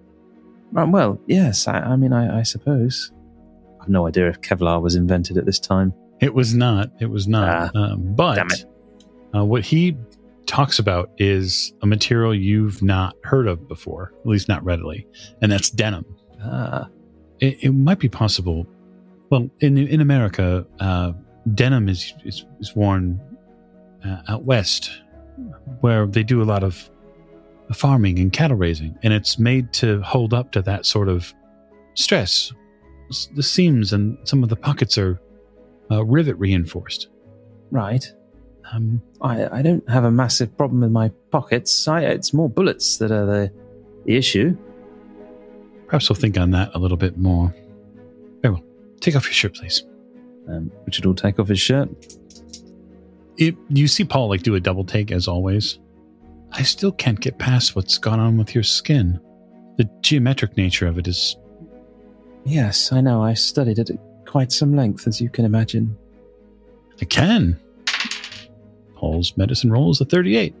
[0.75, 1.67] Um, well, yes.
[1.67, 3.11] I, I mean, I, I suppose.
[3.79, 5.93] I have no idea if Kevlar was invented at this time.
[6.19, 6.91] It was not.
[6.99, 7.71] It was not.
[7.73, 8.65] Ah, um, but.
[9.33, 9.95] Uh, what he
[10.47, 15.07] talks about is a material you've not heard of before, at least not readily,
[15.41, 16.03] and that's denim.
[16.43, 16.87] Ah,
[17.39, 18.67] It, it might be possible.
[19.29, 21.13] Well, in in America, uh,
[21.53, 23.21] denim is is, is worn
[24.03, 24.89] uh, out west,
[25.81, 26.89] where they do a lot of
[27.73, 31.33] farming and cattle raising, and it's made to hold up to that sort of
[31.93, 32.51] stress.
[33.35, 35.19] The seams and some of the pockets are
[35.91, 37.07] uh, rivet reinforced.
[37.71, 38.05] right.
[38.71, 41.87] Um, I, I don't have a massive problem with my pockets.
[41.87, 43.51] I, it's more bullets that are the,
[44.05, 44.55] the issue.
[45.87, 47.51] perhaps we'll think on that a little bit more.
[48.43, 48.63] Very well.
[48.99, 49.83] Take off your shirt, please.
[50.47, 51.89] Um, Richard will take off his shirt.
[53.37, 55.79] It, you see Paul like do a double take as always.
[56.51, 59.19] I still can't get past what's gone on with your skin.
[59.77, 61.37] The geometric nature of it is
[62.45, 63.23] Yes, I know.
[63.23, 65.95] I studied it at quite some length, as you can imagine.
[67.01, 67.59] I can.
[68.95, 70.55] Paul's medicine roll is a 38.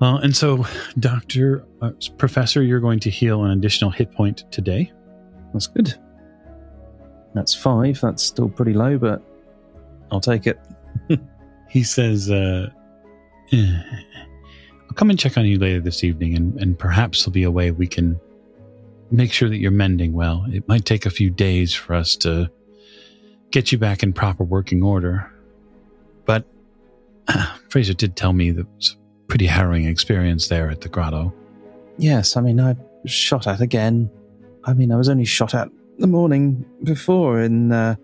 [0.00, 0.66] Well, and so,
[0.98, 4.90] Doctor, uh, Professor, you're going to heal an additional hit point today.
[5.52, 5.94] That's good.
[7.34, 8.00] That's five.
[8.00, 9.22] That's still pretty low, but
[10.10, 10.58] I'll take it.
[11.70, 12.68] He says, uh,
[13.52, 13.82] eh,
[14.90, 17.50] I'll come and check on you later this evening, and, and perhaps there'll be a
[17.50, 18.18] way we can
[19.12, 20.44] make sure that you're mending well.
[20.52, 22.50] It might take a few days for us to
[23.52, 25.32] get you back in proper working order.
[26.24, 26.44] But
[27.68, 31.32] Fraser did tell me that it was a pretty harrowing experience there at the grotto.
[31.96, 32.74] Yes, I mean, I
[33.06, 34.10] shot at again.
[34.64, 35.68] I mean, I was only shot at
[35.98, 37.94] the morning before in uh,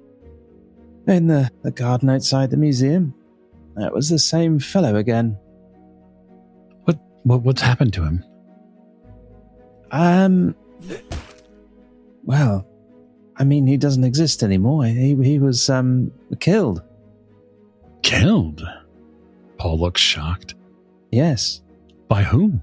[1.09, 3.12] in the, the garden outside the museum.
[3.74, 5.37] That was the same fellow again.
[7.27, 8.24] What, what what's happened to him?
[9.91, 10.55] Um,
[12.24, 12.66] well,
[13.37, 14.85] I mean, he doesn't exist anymore.
[14.85, 16.83] He he was um killed.
[18.03, 18.62] Killed?
[19.59, 20.55] Paul looks shocked.
[21.11, 21.62] Yes,
[22.09, 22.62] By whom?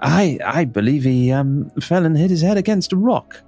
[0.00, 3.42] I I believe he um fell and hit his head against a rock.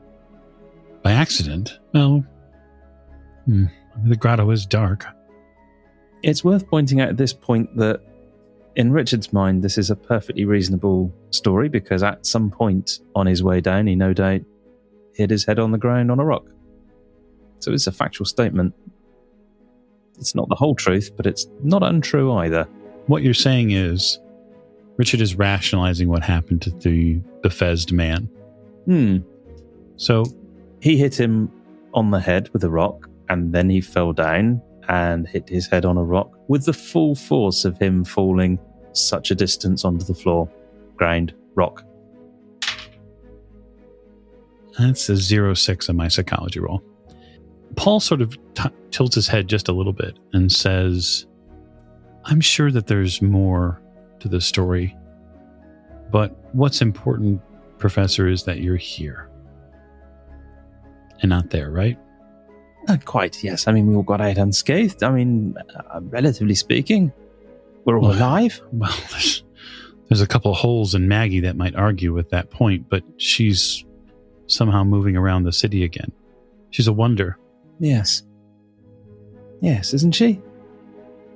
[1.02, 1.78] By accident?
[1.94, 2.24] Well,
[3.46, 3.66] hmm,
[4.04, 5.06] the grotto is dark.
[6.22, 8.00] It's worth pointing out at this point that
[8.76, 13.42] in Richard's mind, this is a perfectly reasonable story because at some point on his
[13.42, 14.40] way down, he no doubt
[15.14, 16.46] hit his head on the ground on a rock.
[17.58, 18.74] So it's a factual statement.
[20.18, 22.64] It's not the whole truth, but it's not untrue either.
[23.06, 24.18] What you're saying is
[24.96, 28.28] Richard is rationalizing what happened to the Bethesda man.
[28.84, 29.18] Hmm.
[29.96, 30.24] So,
[30.80, 31.50] He hit him
[31.92, 35.84] on the head with a rock, and then he fell down and hit his head
[35.84, 38.58] on a rock with the full force of him falling
[38.92, 40.50] such a distance onto the floor.
[40.96, 41.84] Ground, rock.
[44.78, 46.82] that's a zero six on my psychology roll.
[47.76, 51.26] Paul sort of t- tilts his head just a little bit and says,
[52.24, 53.80] I'm sure that there's more
[54.20, 54.96] to the story,
[56.10, 57.40] but what's important,
[57.78, 59.30] Professor, is that you're here
[61.22, 61.98] and not there, right?
[62.88, 63.68] Not quite, yes.
[63.68, 65.02] I mean, we all got out unscathed.
[65.02, 67.12] I mean, uh, relatively speaking,
[67.84, 68.60] we're all alive.
[68.72, 69.44] Well, there's,
[70.08, 73.84] there's a couple of holes in Maggie that might argue with that point, but she's
[74.46, 76.10] somehow moving around the city again.
[76.70, 77.38] She's a wonder.
[77.78, 78.22] Yes.
[79.60, 80.40] Yes, isn't she?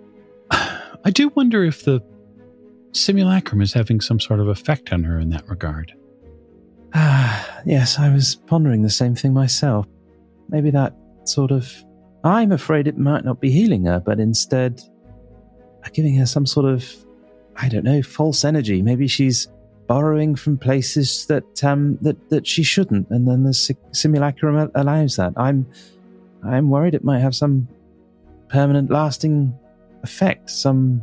[0.50, 2.02] I do wonder if the
[2.92, 5.94] simulacrum is having some sort of effect on her in that regard.
[6.94, 9.86] Ah, yes, I was pondering the same thing myself.
[10.48, 10.94] Maybe that
[11.28, 11.72] sort of.
[12.24, 14.82] I'm afraid it might not be healing her, but instead
[15.92, 16.84] giving her some sort of,
[17.56, 18.80] I don't know, false energy.
[18.80, 19.48] Maybe she's
[19.86, 25.32] borrowing from places that um that that she shouldn't, and then the simulacrum allows that.
[25.36, 25.66] I'm
[26.42, 27.68] I'm worried it might have some
[28.48, 29.52] permanent, lasting
[30.02, 30.50] effect.
[30.50, 31.02] Some,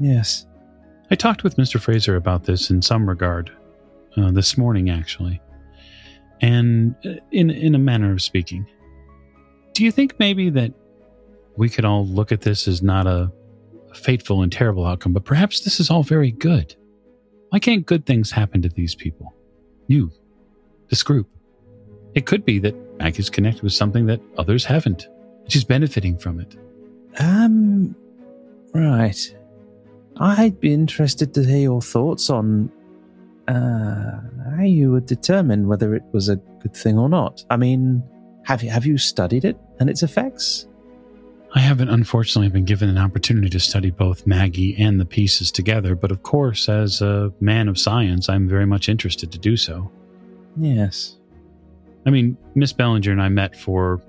[0.00, 0.46] yes.
[1.10, 1.80] I talked with Mr.
[1.80, 3.52] Fraser about this in some regard
[4.16, 5.40] uh, this morning, actually.
[6.40, 8.66] And uh, in in a manner of speaking,
[9.78, 10.72] do you think maybe that
[11.56, 13.30] we could all look at this as not a,
[13.94, 16.74] fateful and terrible outcome, but perhaps this is all very good?
[17.50, 19.32] Why can't good things happen to these people?
[19.86, 20.10] You,
[20.90, 21.28] this group.
[22.14, 25.06] It could be that Maggie's connected with something that others haven't.
[25.46, 26.56] She's benefiting from it.
[27.20, 27.94] Um,
[28.74, 29.36] right.
[30.16, 32.70] I'd be interested to hear your thoughts on
[33.46, 34.20] uh,
[34.56, 37.44] how you would determine whether it was a good thing or not.
[37.48, 38.02] I mean,
[38.44, 40.66] have you have you studied it and its effects?
[41.54, 45.94] I haven't unfortunately been given an opportunity to study both Maggie and the pieces together,
[45.94, 49.90] but of course, as a man of science, I'm very much interested to do so.
[50.58, 51.16] Yes.
[52.06, 54.02] I mean, Miss Bellinger and I met for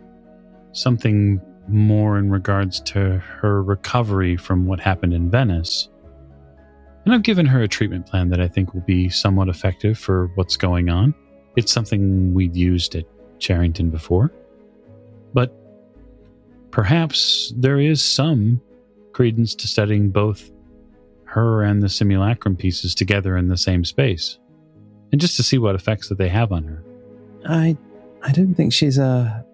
[0.73, 5.87] something more in regards to her recovery from what happened in Venice.
[7.05, 10.29] And I've given her a treatment plan that I think will be somewhat effective for
[10.35, 11.15] what's going on.
[11.55, 13.05] It's something we'd used at
[13.39, 14.31] Charrington before.
[15.33, 15.53] But
[16.71, 18.61] perhaps there is some
[19.13, 20.51] credence to studying both
[21.25, 24.39] her and the simulacrum pieces together in the same space.
[25.11, 26.83] And just to see what effects that they have on her.
[27.47, 27.77] I
[28.23, 29.45] I don't think she's a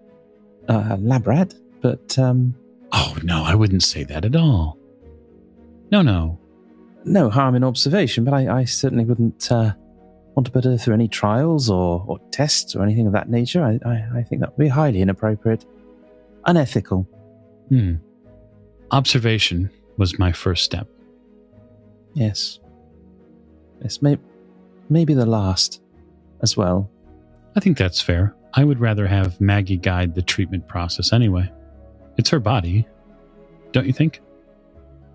[0.68, 2.54] a lab rat, but um
[2.92, 4.78] Oh, no, I wouldn't say that at all.
[5.90, 6.38] No, no.
[7.04, 9.72] no harm in observation, but I, I certainly wouldn't uh,
[10.36, 13.64] want to put her through any trials or, or tests or anything of that nature.
[13.64, 15.64] I, I, I think that would be highly inappropriate,
[16.44, 17.08] unethical.
[17.70, 17.94] Hmm.
[18.90, 20.86] Observation was my first step.
[22.12, 22.60] Yes.
[23.82, 24.18] Yes, may,
[24.90, 25.82] maybe the last
[26.42, 26.90] as well.
[27.56, 28.34] I think that's fair.
[28.52, 31.50] I would rather have Maggie guide the treatment process anyway.
[32.18, 32.86] It's her body.
[33.72, 34.20] Don't you think?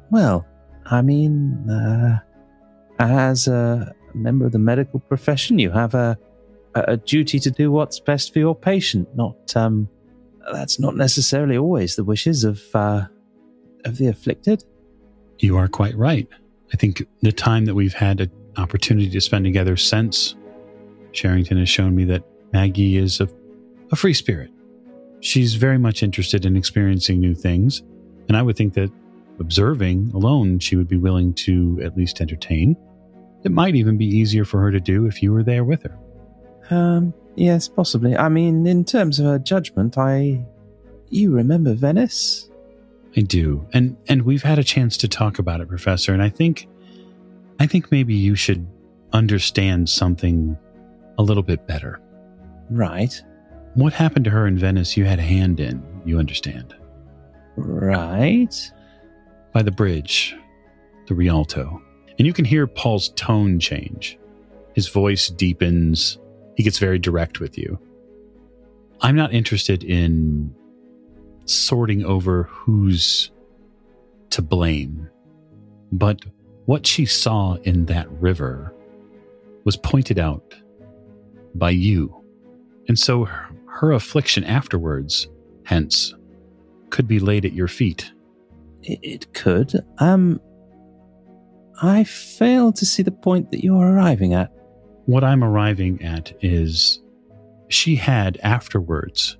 [0.09, 0.45] Well,
[0.85, 2.19] I mean, uh,
[2.99, 6.17] as a member of the medical profession, you have a,
[6.75, 9.07] a a duty to do what's best for your patient.
[9.15, 9.89] Not um,
[10.51, 13.05] that's not necessarily always the wishes of uh,
[13.85, 14.63] of the afflicted.
[15.39, 16.27] You are quite right.
[16.73, 20.35] I think the time that we've had an opportunity to spend together since
[21.11, 23.27] Sherrington has shown me that Maggie is a,
[23.91, 24.51] a free spirit.
[25.19, 27.81] She's very much interested in experiencing new things,
[28.27, 28.91] and I would think that
[29.39, 32.75] observing alone, she would be willing to at least entertain.
[33.43, 35.97] It might even be easier for her to do if you were there with her.
[36.69, 38.15] Um, yes, possibly.
[38.15, 40.45] I mean, in terms of her judgment, I.
[41.09, 42.49] You remember Venice?
[43.17, 43.67] I do.
[43.73, 46.67] And and we've had a chance to talk about it, Professor, and I think
[47.59, 48.65] I think maybe you should
[49.13, 50.57] understand something
[51.17, 51.99] a little bit better.
[52.69, 53.21] Right.
[53.73, 56.73] What happened to her in Venice you had a hand in, you understand.
[57.57, 58.71] Right.
[59.53, 60.35] By the bridge,
[61.07, 61.81] the Rialto.
[62.21, 64.15] And you can hear Paul's tone change.
[64.75, 66.19] His voice deepens.
[66.55, 67.79] He gets very direct with you.
[69.01, 70.53] I'm not interested in
[71.45, 73.31] sorting over who's
[74.29, 75.09] to blame,
[75.91, 76.23] but
[76.65, 78.71] what she saw in that river
[79.63, 80.53] was pointed out
[81.55, 82.15] by you.
[82.87, 85.27] And so her, her affliction afterwards,
[85.63, 86.13] hence,
[86.91, 88.11] could be laid at your feet.
[88.83, 89.73] It, could.
[89.97, 90.39] Um.
[91.81, 94.51] I fail to see the point that you're arriving at.
[95.05, 97.01] What I'm arriving at is
[97.69, 99.37] she had afterwards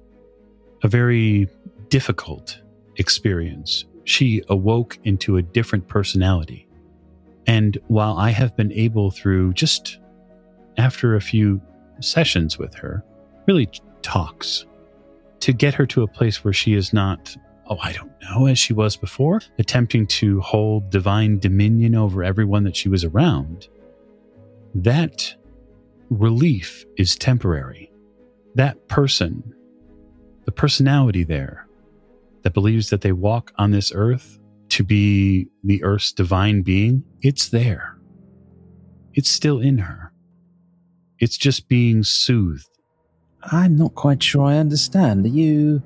[0.83, 1.47] a very
[1.89, 2.59] difficult
[2.97, 3.85] experience.
[4.05, 6.67] She awoke into a different personality.
[7.45, 9.99] And while I have been able through just
[10.77, 11.61] after a few
[11.99, 13.03] sessions with her,
[13.47, 13.69] really
[14.01, 14.65] talks,
[15.41, 17.35] to get her to a place where she is not,
[17.71, 22.65] oh, I don't know, as she was before, attempting to hold divine dominion over everyone
[22.65, 23.69] that she was around,
[24.75, 25.33] that
[26.09, 27.89] relief is temporary.
[28.55, 29.55] That person,
[30.43, 31.65] the personality there
[32.41, 34.37] that believes that they walk on this earth
[34.69, 37.97] to be the earth's divine being, it's there.
[39.13, 40.11] It's still in her.
[41.19, 42.67] It's just being soothed.
[43.43, 45.25] I'm not quite sure I understand.
[45.25, 45.81] Are you.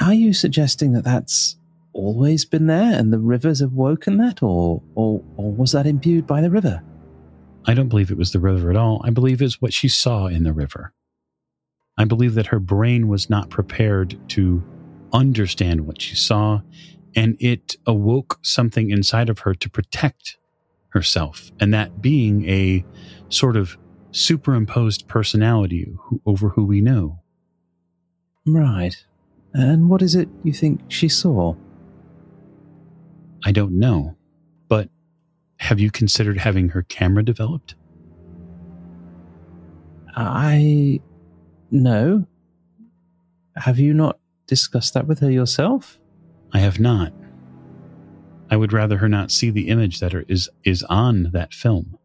[0.00, 1.56] Are you suggesting that that's
[1.92, 6.26] always been there and the rivers have woken that, or, or, or was that imbued
[6.26, 6.82] by the river?
[7.66, 9.02] I don't believe it was the river at all.
[9.04, 10.92] I believe it's what she saw in the river.
[11.98, 14.62] I believe that her brain was not prepared to
[15.12, 16.60] understand what she saw,
[17.16, 20.36] and it awoke something inside of her to protect
[20.90, 21.50] herself.
[21.58, 22.84] And that being a
[23.28, 23.76] sort of
[24.12, 27.20] superimposed personality who, over who we know.
[28.46, 29.04] Right.
[29.54, 31.54] And what is it you think she saw?
[33.44, 34.16] I don't know.
[34.68, 34.88] But
[35.56, 37.74] have you considered having her camera developed?
[40.14, 41.00] I.
[41.70, 42.26] No.
[43.56, 45.98] Have you not discussed that with her yourself?
[46.52, 47.12] I have not.
[48.50, 51.98] I would rather her not see the image that is is on that film.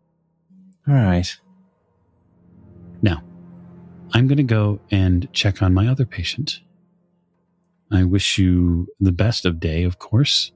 [0.88, 1.36] All right.
[3.02, 3.24] Now,
[4.14, 6.60] I'm going to go and check on my other patient.
[7.94, 10.52] I wish you the best of day, of course.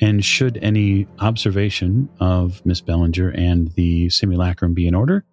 [0.00, 5.24] And should any observation of Miss Bellinger and the simulacrum be in order,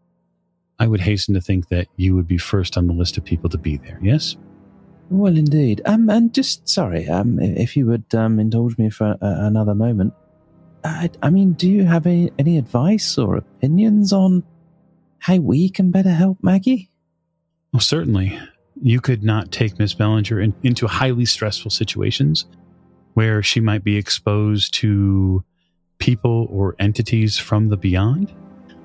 [0.80, 3.50] I would hasten to think that you would be first on the list of people
[3.50, 4.00] to be there.
[4.02, 4.36] Yes?
[5.10, 5.82] Well, indeed.
[5.86, 10.14] Um, and just sorry, um, if you would um, indulge me for uh, another moment.
[10.84, 14.44] I, I mean, do you have any, any advice or opinions on
[15.20, 16.90] how we can better help Maggie?
[17.72, 18.38] Well, certainly.
[18.86, 22.46] You could not take Miss Bellinger in, into highly stressful situations
[23.14, 25.42] where she might be exposed to
[26.00, 28.34] people or entities from the beyond.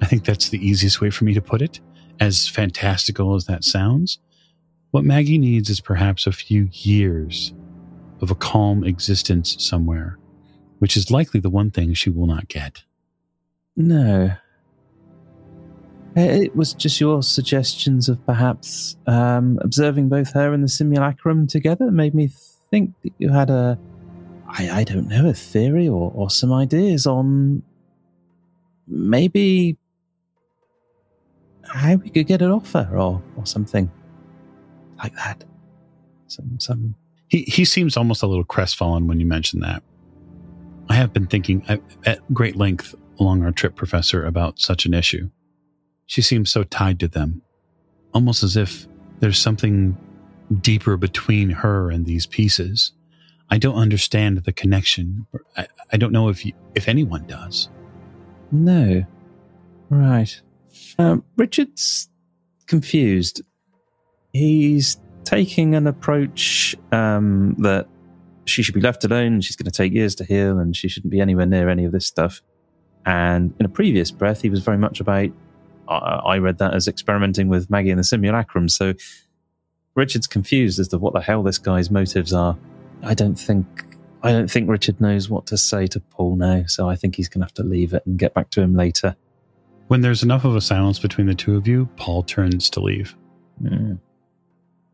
[0.01, 1.81] I think that's the easiest way for me to put it,
[2.21, 4.21] as fantastical as that sounds.
[4.93, 7.53] What Maggie needs is perhaps a few years
[8.21, 10.17] of a calm existence somewhere,
[10.79, 12.85] which is likely the one thing she will not get.
[13.75, 14.31] No.
[16.17, 21.47] Uh, It was just your suggestions of perhaps um, observing both her and the simulacrum
[21.47, 22.31] together made me
[22.71, 23.79] think that you had a,
[24.49, 27.63] I, I don't know, a theory or, or some ideas on
[28.87, 29.77] maybe
[31.65, 33.91] how we could get an offer or, or something
[35.03, 35.45] like that.
[36.27, 36.95] Some, some,
[37.29, 39.83] He, he seems almost a little crestfallen when you mention that.
[40.89, 44.95] I have been thinking at, at great length along our trip, Professor, about such an
[44.95, 45.29] issue.
[46.09, 47.43] She seems so tied to them,
[48.13, 48.89] almost as if
[49.21, 49.97] there's something
[50.61, 52.93] deeper between her and these pieces.
[53.51, 55.27] I don't understand the connection.
[55.57, 57.69] I, I don't know if you, if anyone does.
[58.51, 59.05] no.
[59.91, 60.39] Right.
[60.99, 62.11] Um, Richard's
[62.67, 63.41] confused.
[64.35, 67.87] He's taking an approach um, that
[68.45, 69.41] she should be left alone.
[69.41, 71.93] She's going to take years to heal, and she shouldn't be anywhere near any of
[71.93, 72.43] this stuff.
[73.07, 75.31] And in a previous breath, he was very much about.
[75.95, 78.69] I read that as experimenting with Maggie and the simulacrum.
[78.69, 78.95] So
[79.95, 82.57] Richard's confused as to what the hell this guy's motives are.
[83.03, 83.85] I don't think.
[84.23, 87.29] I don't think Richard knows what to say to Paul now, so I think he's
[87.29, 89.15] going to have to leave it and get back to him later.
[89.87, 93.15] When there's enough of a silence between the two of you, Paul turns to leave.
[93.63, 94.01] Mm.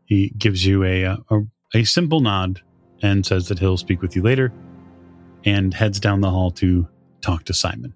[0.05, 1.41] He gives you a, uh, a
[1.73, 2.61] a simple nod
[3.01, 4.53] and says that he'll speak with you later,
[5.43, 6.87] and heads down the hall to
[7.21, 7.93] talk to Simon.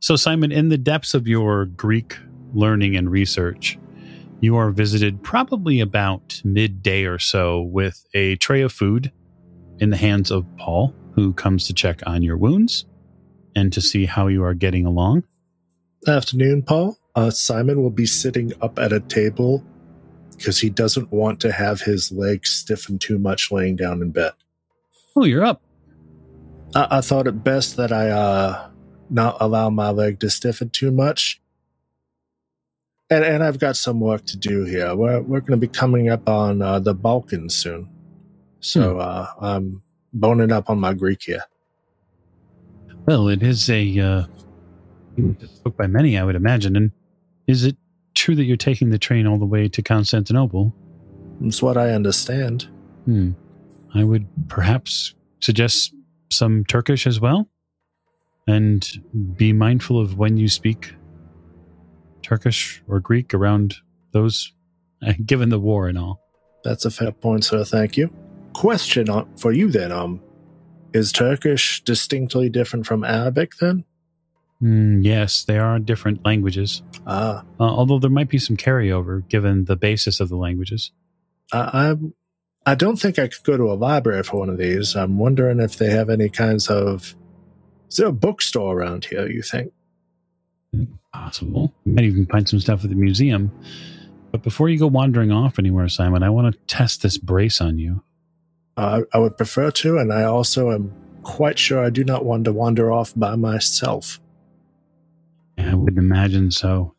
[0.00, 2.16] So, Simon, in the depths of your Greek
[2.54, 3.78] learning and research,
[4.40, 9.10] you are visited probably about midday or so with a tray of food
[9.78, 12.84] in the hands of Paul, who comes to check on your wounds
[13.54, 15.24] and to see how you are getting along.
[16.06, 16.98] Afternoon, Paul.
[17.14, 19.64] Uh, Simon will be sitting up at a table
[20.36, 24.32] because he doesn't want to have his legs stiffen too much laying down in bed.
[25.16, 25.62] Oh, you're up.
[26.74, 28.68] I, I thought it best that I uh,
[29.10, 31.40] not allow my leg to stiffen too much.
[33.08, 34.94] And, and I've got some work to do here.
[34.94, 37.88] We're, we're going to be coming up on uh, the Balkans soon.
[38.60, 39.82] So uh, I'm
[40.12, 41.44] boning up on my Greek here.
[43.06, 44.24] Well, it is a uh,
[45.62, 46.74] book by many, I would imagine.
[46.74, 46.90] And
[47.46, 47.76] is it
[48.14, 50.74] true that you're taking the train all the way to Constantinople?
[51.40, 52.68] That's what I understand.
[53.04, 53.32] Hmm.
[53.94, 55.94] I would perhaps suggest
[56.30, 57.48] some Turkish as well.
[58.46, 58.86] And
[59.36, 60.94] be mindful of when you speak
[62.22, 63.76] Turkish or Greek around
[64.12, 64.52] those,
[65.26, 66.20] given the war and all.
[66.64, 67.64] That's a fair point, sir.
[67.64, 68.12] Thank you.
[68.54, 69.92] Question for you then.
[69.92, 70.20] Um,
[70.92, 73.84] is Turkish distinctly different from Arabic then?
[74.60, 79.66] Hmm, yes, they are different languages, Ah, uh, although there might be some carryover given
[79.66, 80.92] the basis of the languages.
[81.52, 81.58] I,
[81.90, 84.96] I I don't think I could go to a library for one of these.
[84.96, 87.14] I'm wondering if they have any kinds of.
[87.88, 89.28] Is there a bookstore around here?
[89.28, 89.72] You think?
[91.12, 91.72] Possible.
[91.84, 93.50] You might even find some stuff at the museum.
[94.32, 97.78] But before you go wandering off anywhere, Simon, I want to test this brace on
[97.78, 98.02] you.
[98.76, 102.44] Uh, I would prefer to, and I also am quite sure I do not want
[102.44, 104.20] to wander off by myself.
[105.58, 106.94] I would imagine so.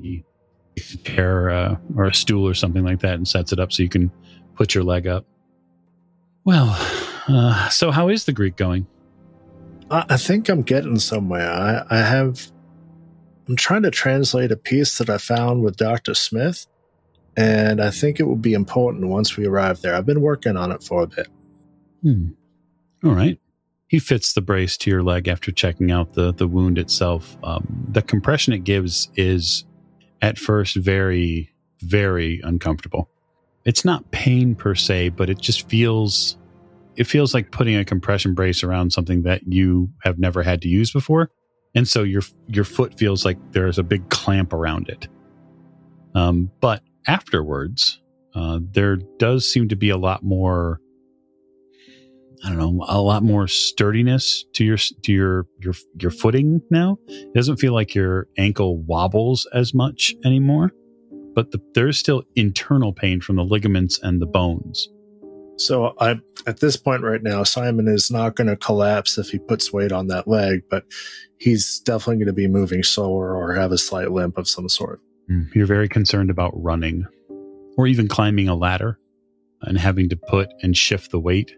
[0.00, 0.24] He
[0.76, 3.72] takes a chair uh, or a stool or something like that and sets it up
[3.72, 4.10] so you can
[4.54, 5.26] put your leg up.
[6.44, 6.74] Well,
[7.28, 8.86] uh, so how is the Greek going?
[9.90, 11.50] I, I think I'm getting somewhere.
[11.50, 12.50] I, I have.
[13.48, 16.14] I'm trying to translate a piece that I found with Dr.
[16.14, 16.66] Smith,
[17.36, 19.94] and I think it will be important once we arrive there.
[19.94, 21.28] I've been working on it for a bit.
[22.02, 22.28] Hmm.
[23.04, 23.38] All right.
[23.88, 27.36] He fits the brace to your leg after checking out the the wound itself.
[27.44, 29.64] Um, the compression it gives is
[30.22, 33.08] at first very, very uncomfortable.
[33.64, 36.36] It's not pain per se, but it just feels
[36.96, 40.68] it feels like putting a compression brace around something that you have never had to
[40.68, 41.30] use before.
[41.74, 45.08] And so your your foot feels like there's a big clamp around it.
[46.14, 48.00] Um, but afterwards,
[48.34, 50.80] uh, there does seem to be a lot more
[52.44, 56.98] I don't know, a lot more sturdiness to your to your your your footing now.
[57.08, 60.70] It doesn't feel like your ankle wobbles as much anymore,
[61.34, 64.88] but the, there's still internal pain from the ligaments and the bones.
[65.56, 69.38] So I at this point right now, Simon is not going to collapse if he
[69.38, 70.84] puts weight on that leg, but
[71.38, 75.00] he's definitely going to be moving slower or have a slight limp of some sort.
[75.30, 77.06] Mm, You're very concerned about running
[77.76, 78.98] or even climbing a ladder
[79.62, 81.52] and having to put and shift the weight.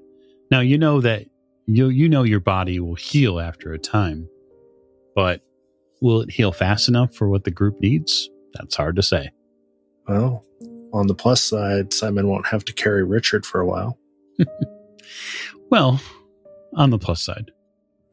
[0.51, 1.27] Now you know that
[1.67, 4.29] you you know your body will heal after a time,
[5.15, 5.43] but
[6.01, 8.31] will it heal fast enough for what the group needs?
[8.55, 9.31] That's hard to say.
[10.07, 10.45] Well,
[10.93, 13.99] on the plus side, Simon won't have to carry Richard for a while.
[15.71, 16.01] Well,
[16.75, 17.51] on the plus side,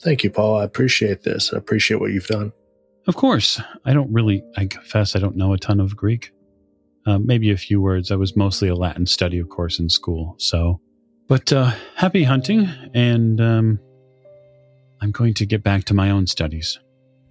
[0.01, 0.57] Thank you, Paul.
[0.57, 1.51] I appreciate this.
[1.53, 2.51] I appreciate what you've done.
[3.07, 4.43] of course, I don't really.
[4.57, 6.31] I confess I don't know a ton of Greek.
[7.05, 8.11] Uh, maybe a few words.
[8.11, 10.35] I was mostly a Latin study, of course, in school.
[10.37, 10.79] So,
[11.27, 13.79] but uh, happy hunting, and um,
[15.01, 16.77] I'm going to get back to my own studies.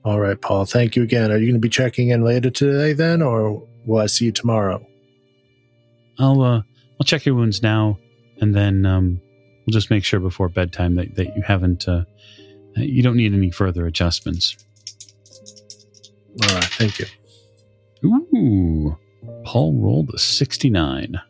[0.05, 0.65] All right, Paul.
[0.65, 1.31] Thank you again.
[1.31, 4.33] Are you going to be checking in later today then, or will I see you
[4.33, 4.85] tomorrow?
[6.19, 6.63] I'll uh,
[7.01, 7.99] I'll check your wounds now,
[8.41, 9.21] and then um,
[9.67, 12.05] we'll just make sure before bedtime that, that you haven't uh,
[12.77, 14.57] you don't need any further adjustments.
[16.43, 16.65] All right.
[16.65, 17.07] Thank you.
[18.05, 18.97] Ooh,
[19.45, 21.21] Paul rolled a sixty nine.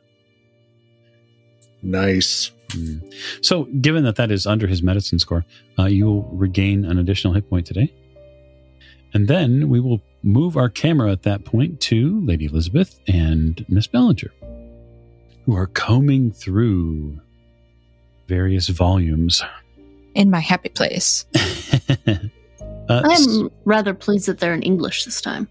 [1.83, 2.51] Nice.
[2.73, 2.97] Hmm.
[3.43, 5.45] So, given that that is under his medicine score,
[5.79, 7.93] uh, you will regain an additional hit point today.
[9.13, 13.87] And then we will move our camera at that point to Lady Elisabeth and Miss
[13.87, 14.33] Bellinger,
[15.45, 17.21] who are combing through
[18.29, 19.43] various volumes.
[20.15, 21.27] In my happy place.
[22.07, 22.19] uh,
[22.89, 25.49] I'm rather pleased that they're in English this time.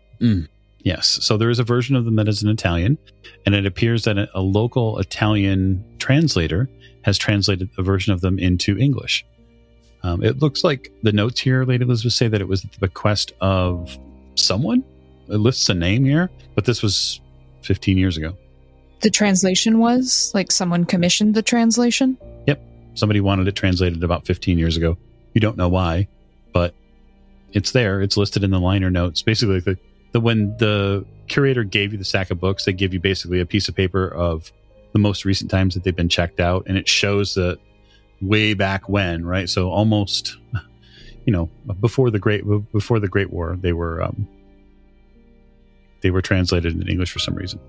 [0.79, 1.07] Yes.
[1.21, 2.97] So there is a version of them that is in Italian,
[3.45, 6.69] and it appears that a, a local Italian translator
[7.03, 9.25] has translated a version of them into English.
[10.03, 12.79] Um, it looks like the notes here, Lady Elisabeth, say that it was at the
[12.79, 13.97] bequest of
[14.35, 14.83] someone.
[15.29, 17.21] It lists a name here, but this was
[17.61, 18.35] 15 years ago.
[19.03, 22.17] The translation was like someone commissioned the translation.
[22.47, 22.61] Yep.
[22.95, 24.97] Somebody wanted it translated about 15 years ago.
[25.33, 26.07] You don't know why,
[26.53, 26.73] but
[27.51, 28.01] it's there.
[28.01, 29.21] It's listed in the liner notes.
[29.21, 29.77] Basically, the,
[30.13, 33.45] the when the curator gave you the stack of books, they give you basically a
[33.45, 34.53] piece of paper of
[34.93, 37.59] the most recent times that they've been checked out, and it shows that
[38.21, 39.49] way back when, right?
[39.49, 40.37] So almost,
[41.25, 41.49] you know,
[41.81, 44.29] before the great before the Great War, they were um,
[45.99, 47.59] they were translated in English for some reason.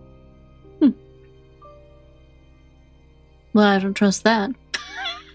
[3.55, 4.50] Well, I don't trust that.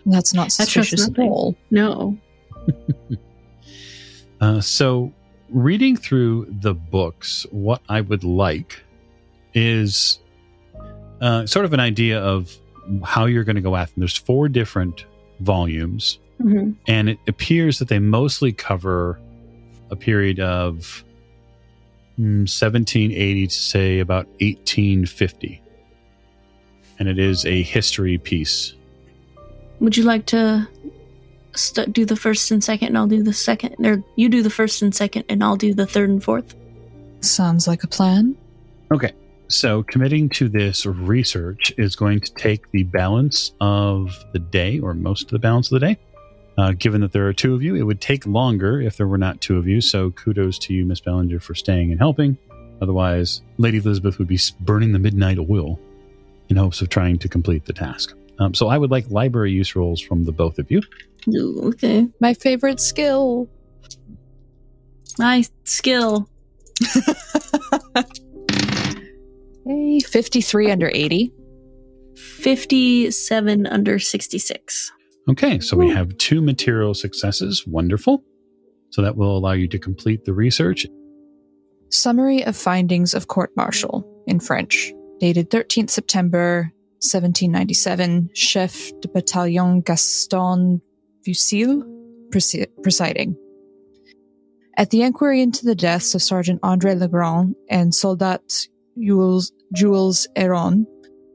[0.06, 1.56] That's not I suspicious at all.
[1.72, 2.18] No.
[4.42, 5.12] Uh, so,
[5.50, 8.82] reading through the books, what I would like
[9.54, 10.20] is
[11.20, 12.56] uh, sort of an idea of
[13.04, 14.02] how you're going to go after them.
[14.02, 15.06] There's four different
[15.42, 19.20] volumes, hmm and it appears that they mostly cover
[19.92, 21.04] a period of
[22.18, 25.62] mm, 1780 to say about 1850.
[27.00, 28.74] And it is a history piece.
[29.80, 30.68] Would you like to
[31.56, 33.86] st- do the first and second, and I'll do the second?
[33.86, 36.56] Or you do the first and second, and I'll do the third and fourth?
[37.22, 38.36] Sounds like a plan.
[38.92, 39.14] Okay.
[39.48, 44.94] So, committing to this research is going to take the balance of the day, or
[44.94, 45.98] most of the balance of the day.
[46.58, 49.18] Uh, given that there are two of you, it would take longer if there were
[49.18, 49.82] not two of you.
[49.82, 52.38] So, kudos to you, Miss Bellinger, for staying and helping.
[52.82, 55.80] Otherwise, Lady Elisabeth would be burning the midnight oil
[56.50, 58.14] in hopes of trying to complete the task.
[58.40, 60.82] Um, so, I would like library use rolls from the both of you.
[61.34, 62.08] Ooh, okay.
[62.22, 63.50] My favorite skill.
[65.18, 66.30] My skill.
[69.70, 71.32] Hey, 53 under 80.
[72.16, 74.92] 57 under 66.
[75.30, 77.68] Okay, so we have two material successes.
[77.68, 78.24] Wonderful.
[78.90, 80.88] So, that will allow you to complete the research
[81.92, 88.30] Summary of findings of court martial in French, dated 13th September 1797.
[88.34, 90.82] Chef de bataillon Gaston
[91.26, 91.84] Fusil
[92.82, 93.36] presiding.
[94.78, 98.68] At the inquiry into the deaths of Sergeant Andre Legrand and Soldat
[98.98, 100.88] Jules, Jules Heron,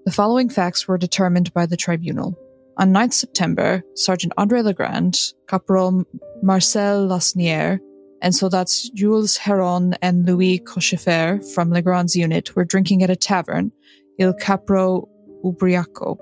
[0.06, 2.38] the following facts were determined by the tribunal.
[2.76, 5.18] On 9th September, Sergeant Andre Legrand,
[5.48, 6.04] Corporal
[6.42, 7.78] Marcel Lasnier,
[8.24, 13.16] And so that's Jules Heron and Louis Cochefer from Legrand's unit were drinking at a
[13.16, 13.70] tavern,
[14.18, 15.06] Il Capro
[15.44, 16.16] Ubriaco,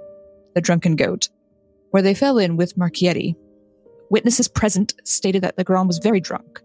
[0.57, 1.29] the drunken goat,
[1.93, 3.37] where they fell in with Marchetti.
[4.11, 6.61] Witnesses present stated that Legrand was very drunk.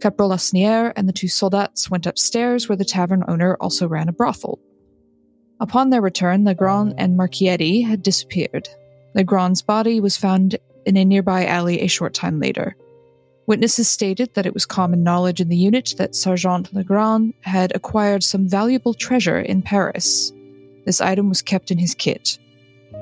[0.00, 4.12] Capro Lasnier and the two soldats went upstairs where the tavern owner also ran a
[4.12, 4.58] brothel.
[5.60, 8.68] Upon their return, Legrand and Marchetti had disappeared.
[9.14, 12.76] Legrand's body was found in a nearby alley a short time later.
[13.46, 18.22] Witnesses stated that it was common knowledge in the unit that Sergeant Legrand had acquired
[18.22, 20.32] some valuable treasure in Paris.
[20.86, 22.38] This item was kept in his kit.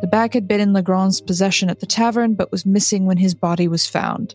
[0.00, 3.34] The bag had been in Legrand's possession at the tavern, but was missing when his
[3.34, 4.34] body was found.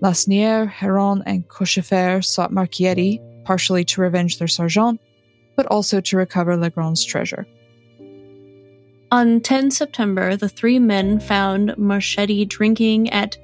[0.00, 5.00] Lasnier, Heron, and Cochefer sought Marchetti, partially to revenge their sergeant,
[5.56, 7.46] but also to recover Legrand's treasure.
[9.12, 13.36] On 10 September, the three men found Marchetti drinking at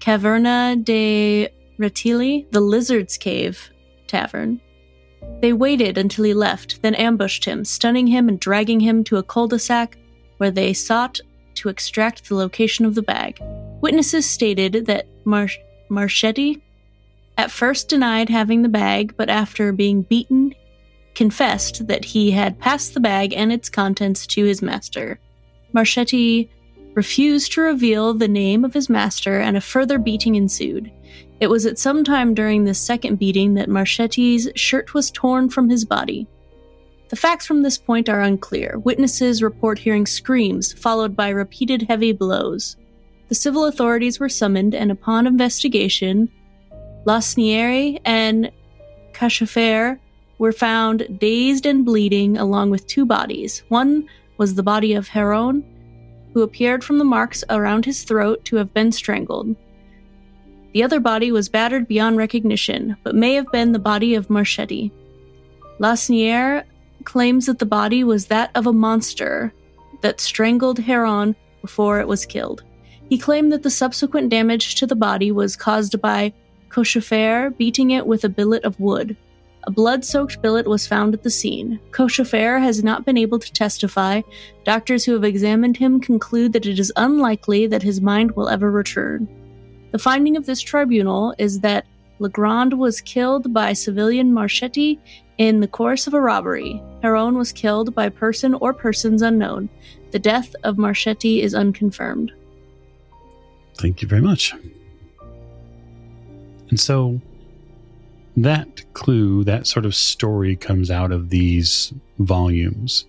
[0.00, 3.70] Caverna de Rettili, the Lizard's Cave
[4.06, 4.60] tavern.
[5.40, 9.22] They waited until he left, then ambushed him, stunning him and dragging him to a
[9.22, 9.98] cul de sac
[10.38, 11.20] where they sought
[11.54, 13.38] to extract the location of the bag.
[13.80, 15.48] Witnesses stated that Mar-
[15.88, 16.62] Marchetti
[17.38, 20.54] at first denied having the bag, but after being beaten,
[21.14, 25.18] confessed that he had passed the bag and its contents to his master.
[25.72, 26.50] Marchetti
[26.96, 30.90] refused to reveal the name of his master, and a further beating ensued.
[31.38, 35.68] It was at some time during this second beating that Marchetti's shirt was torn from
[35.68, 36.26] his body.
[37.10, 38.78] The facts from this point are unclear.
[38.78, 42.76] Witnesses report hearing screams, followed by repeated heavy blows.
[43.28, 46.30] The civil authorities were summoned, and upon investigation,
[47.04, 48.50] Lasnieri and
[49.12, 49.98] Cochefer
[50.38, 53.62] were found dazed and bleeding, along with two bodies.
[53.68, 55.62] One was the body of Heron,
[56.36, 59.56] who appeared from the marks around his throat to have been strangled.
[60.74, 64.92] The other body was battered beyond recognition, but may have been the body of Marchetti.
[65.80, 66.64] Lasnier
[67.04, 69.50] claims that the body was that of a monster
[70.02, 72.64] that strangled Heron before it was killed.
[73.08, 76.34] He claimed that the subsequent damage to the body was caused by
[76.68, 79.16] Cochefer beating it with a billet of wood.
[79.66, 81.80] A blood soaked billet was found at the scene.
[81.90, 84.22] Cochefer has not been able to testify.
[84.64, 88.70] Doctors who have examined him conclude that it is unlikely that his mind will ever
[88.70, 89.26] return.
[89.90, 91.86] The finding of this tribunal is that
[92.20, 95.00] Legrand was killed by civilian Marchetti
[95.38, 96.80] in the course of a robbery.
[97.02, 99.68] Heron was killed by person or persons unknown.
[100.12, 102.32] The death of Marchetti is unconfirmed.
[103.78, 104.54] Thank you very much.
[106.70, 107.20] And so
[108.36, 113.06] that clue, that sort of story comes out of these volumes.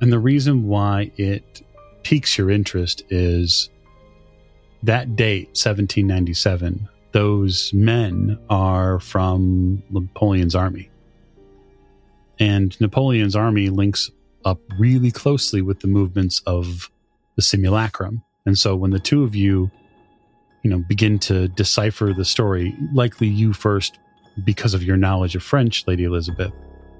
[0.00, 1.62] And the reason why it
[2.02, 3.70] piques your interest is
[4.82, 10.90] that date, 1797, those men are from Napoleon's army.
[12.38, 14.10] And Napoleon's army links
[14.44, 16.90] up really closely with the movements of
[17.36, 18.22] the simulacrum.
[18.46, 19.70] And so when the two of you,
[20.62, 23.98] you know, begin to decipher the story, likely you first
[24.44, 26.52] because of your knowledge of French, Lady Elisabeth,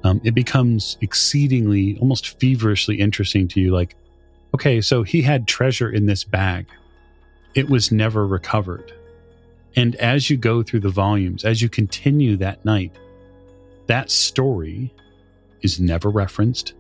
[0.05, 3.73] um, it becomes exceedingly, almost feverishly interesting to you.
[3.73, 3.97] Like,
[4.55, 6.67] okay, so he had treasure in this bag,
[7.55, 8.93] it was never recovered.
[9.77, 12.93] And as you go through the volumes, as you continue that night,
[13.87, 14.93] that story
[15.63, 16.75] is never referenced.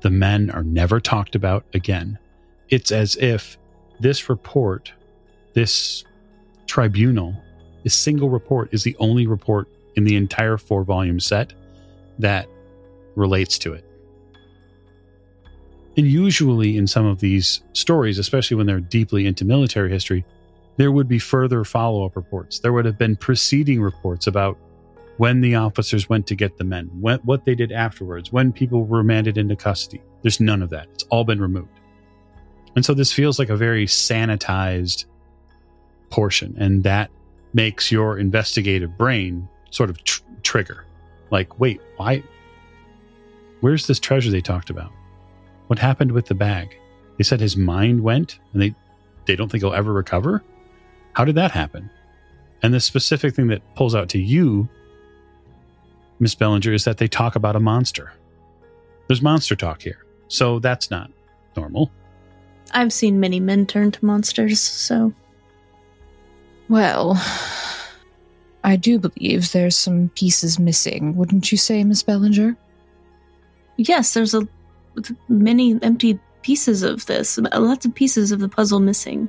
[0.00, 2.18] The men are never talked about again.
[2.68, 3.58] It's as if
[4.00, 4.92] this report,
[5.54, 6.04] this
[6.66, 7.34] tribunal,
[7.82, 11.52] this single report is the only report in the entire four volume set
[12.18, 12.46] that
[13.16, 13.84] relates to it.
[15.96, 20.24] And usually, in some of these stories, especially when they're deeply into military history,
[20.76, 22.58] there would be further follow up reports.
[22.58, 24.58] There would have been preceding reports about
[25.18, 28.84] when the officers went to get the men, when, what they did afterwards, when people
[28.84, 30.02] were remanded into custody.
[30.22, 30.88] There's none of that.
[30.94, 31.68] It's all been removed.
[32.74, 35.04] And so this feels like a very sanitized
[36.10, 36.56] portion.
[36.58, 37.10] And that
[37.52, 40.84] makes your investigative brain sort of tr- trigger.
[41.30, 42.22] Like, wait, why?
[43.60, 44.92] Where's this treasure they talked about?
[45.66, 46.78] What happened with the bag?
[47.18, 48.74] They said his mind went and they,
[49.26, 50.42] they don't think he'll ever recover?
[51.14, 51.90] How did that happen?
[52.62, 54.68] And the specific thing that pulls out to you,
[56.20, 58.12] Miss Bellinger, is that they talk about a monster.
[59.08, 60.04] There's monster talk here.
[60.28, 61.10] So that's not
[61.56, 61.90] normal.
[62.72, 65.12] I've seen many men turn to monsters, so.
[66.68, 67.14] Well,
[68.64, 72.56] I do believe there's some pieces missing, wouldn't you say, Miss Bellinger?
[73.76, 74.48] Yes, there's a
[75.28, 79.28] many empty pieces of this, lots of pieces of the puzzle missing.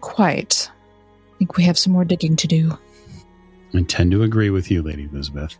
[0.00, 0.70] Quite.
[0.70, 2.78] I think we have some more digging to do.
[3.74, 5.56] I tend to agree with you, Lady Elisabeth.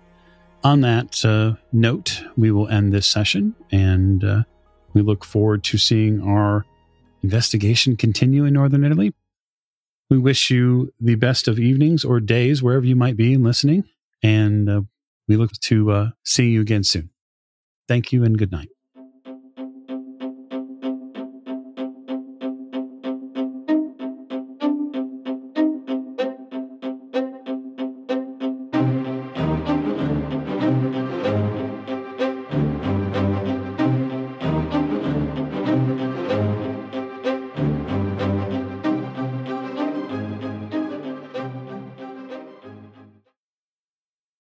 [0.62, 4.42] On that uh, note, we will end this session and uh,
[4.92, 6.64] we look forward to seeing our
[7.22, 9.14] investigation continue in Northern Italy.
[10.10, 13.84] We wish you the best of evenings or days, wherever you might be listening.
[14.22, 14.82] And uh,
[15.28, 17.10] we look to uh, see you again soon.
[17.88, 18.70] Thank you and good night.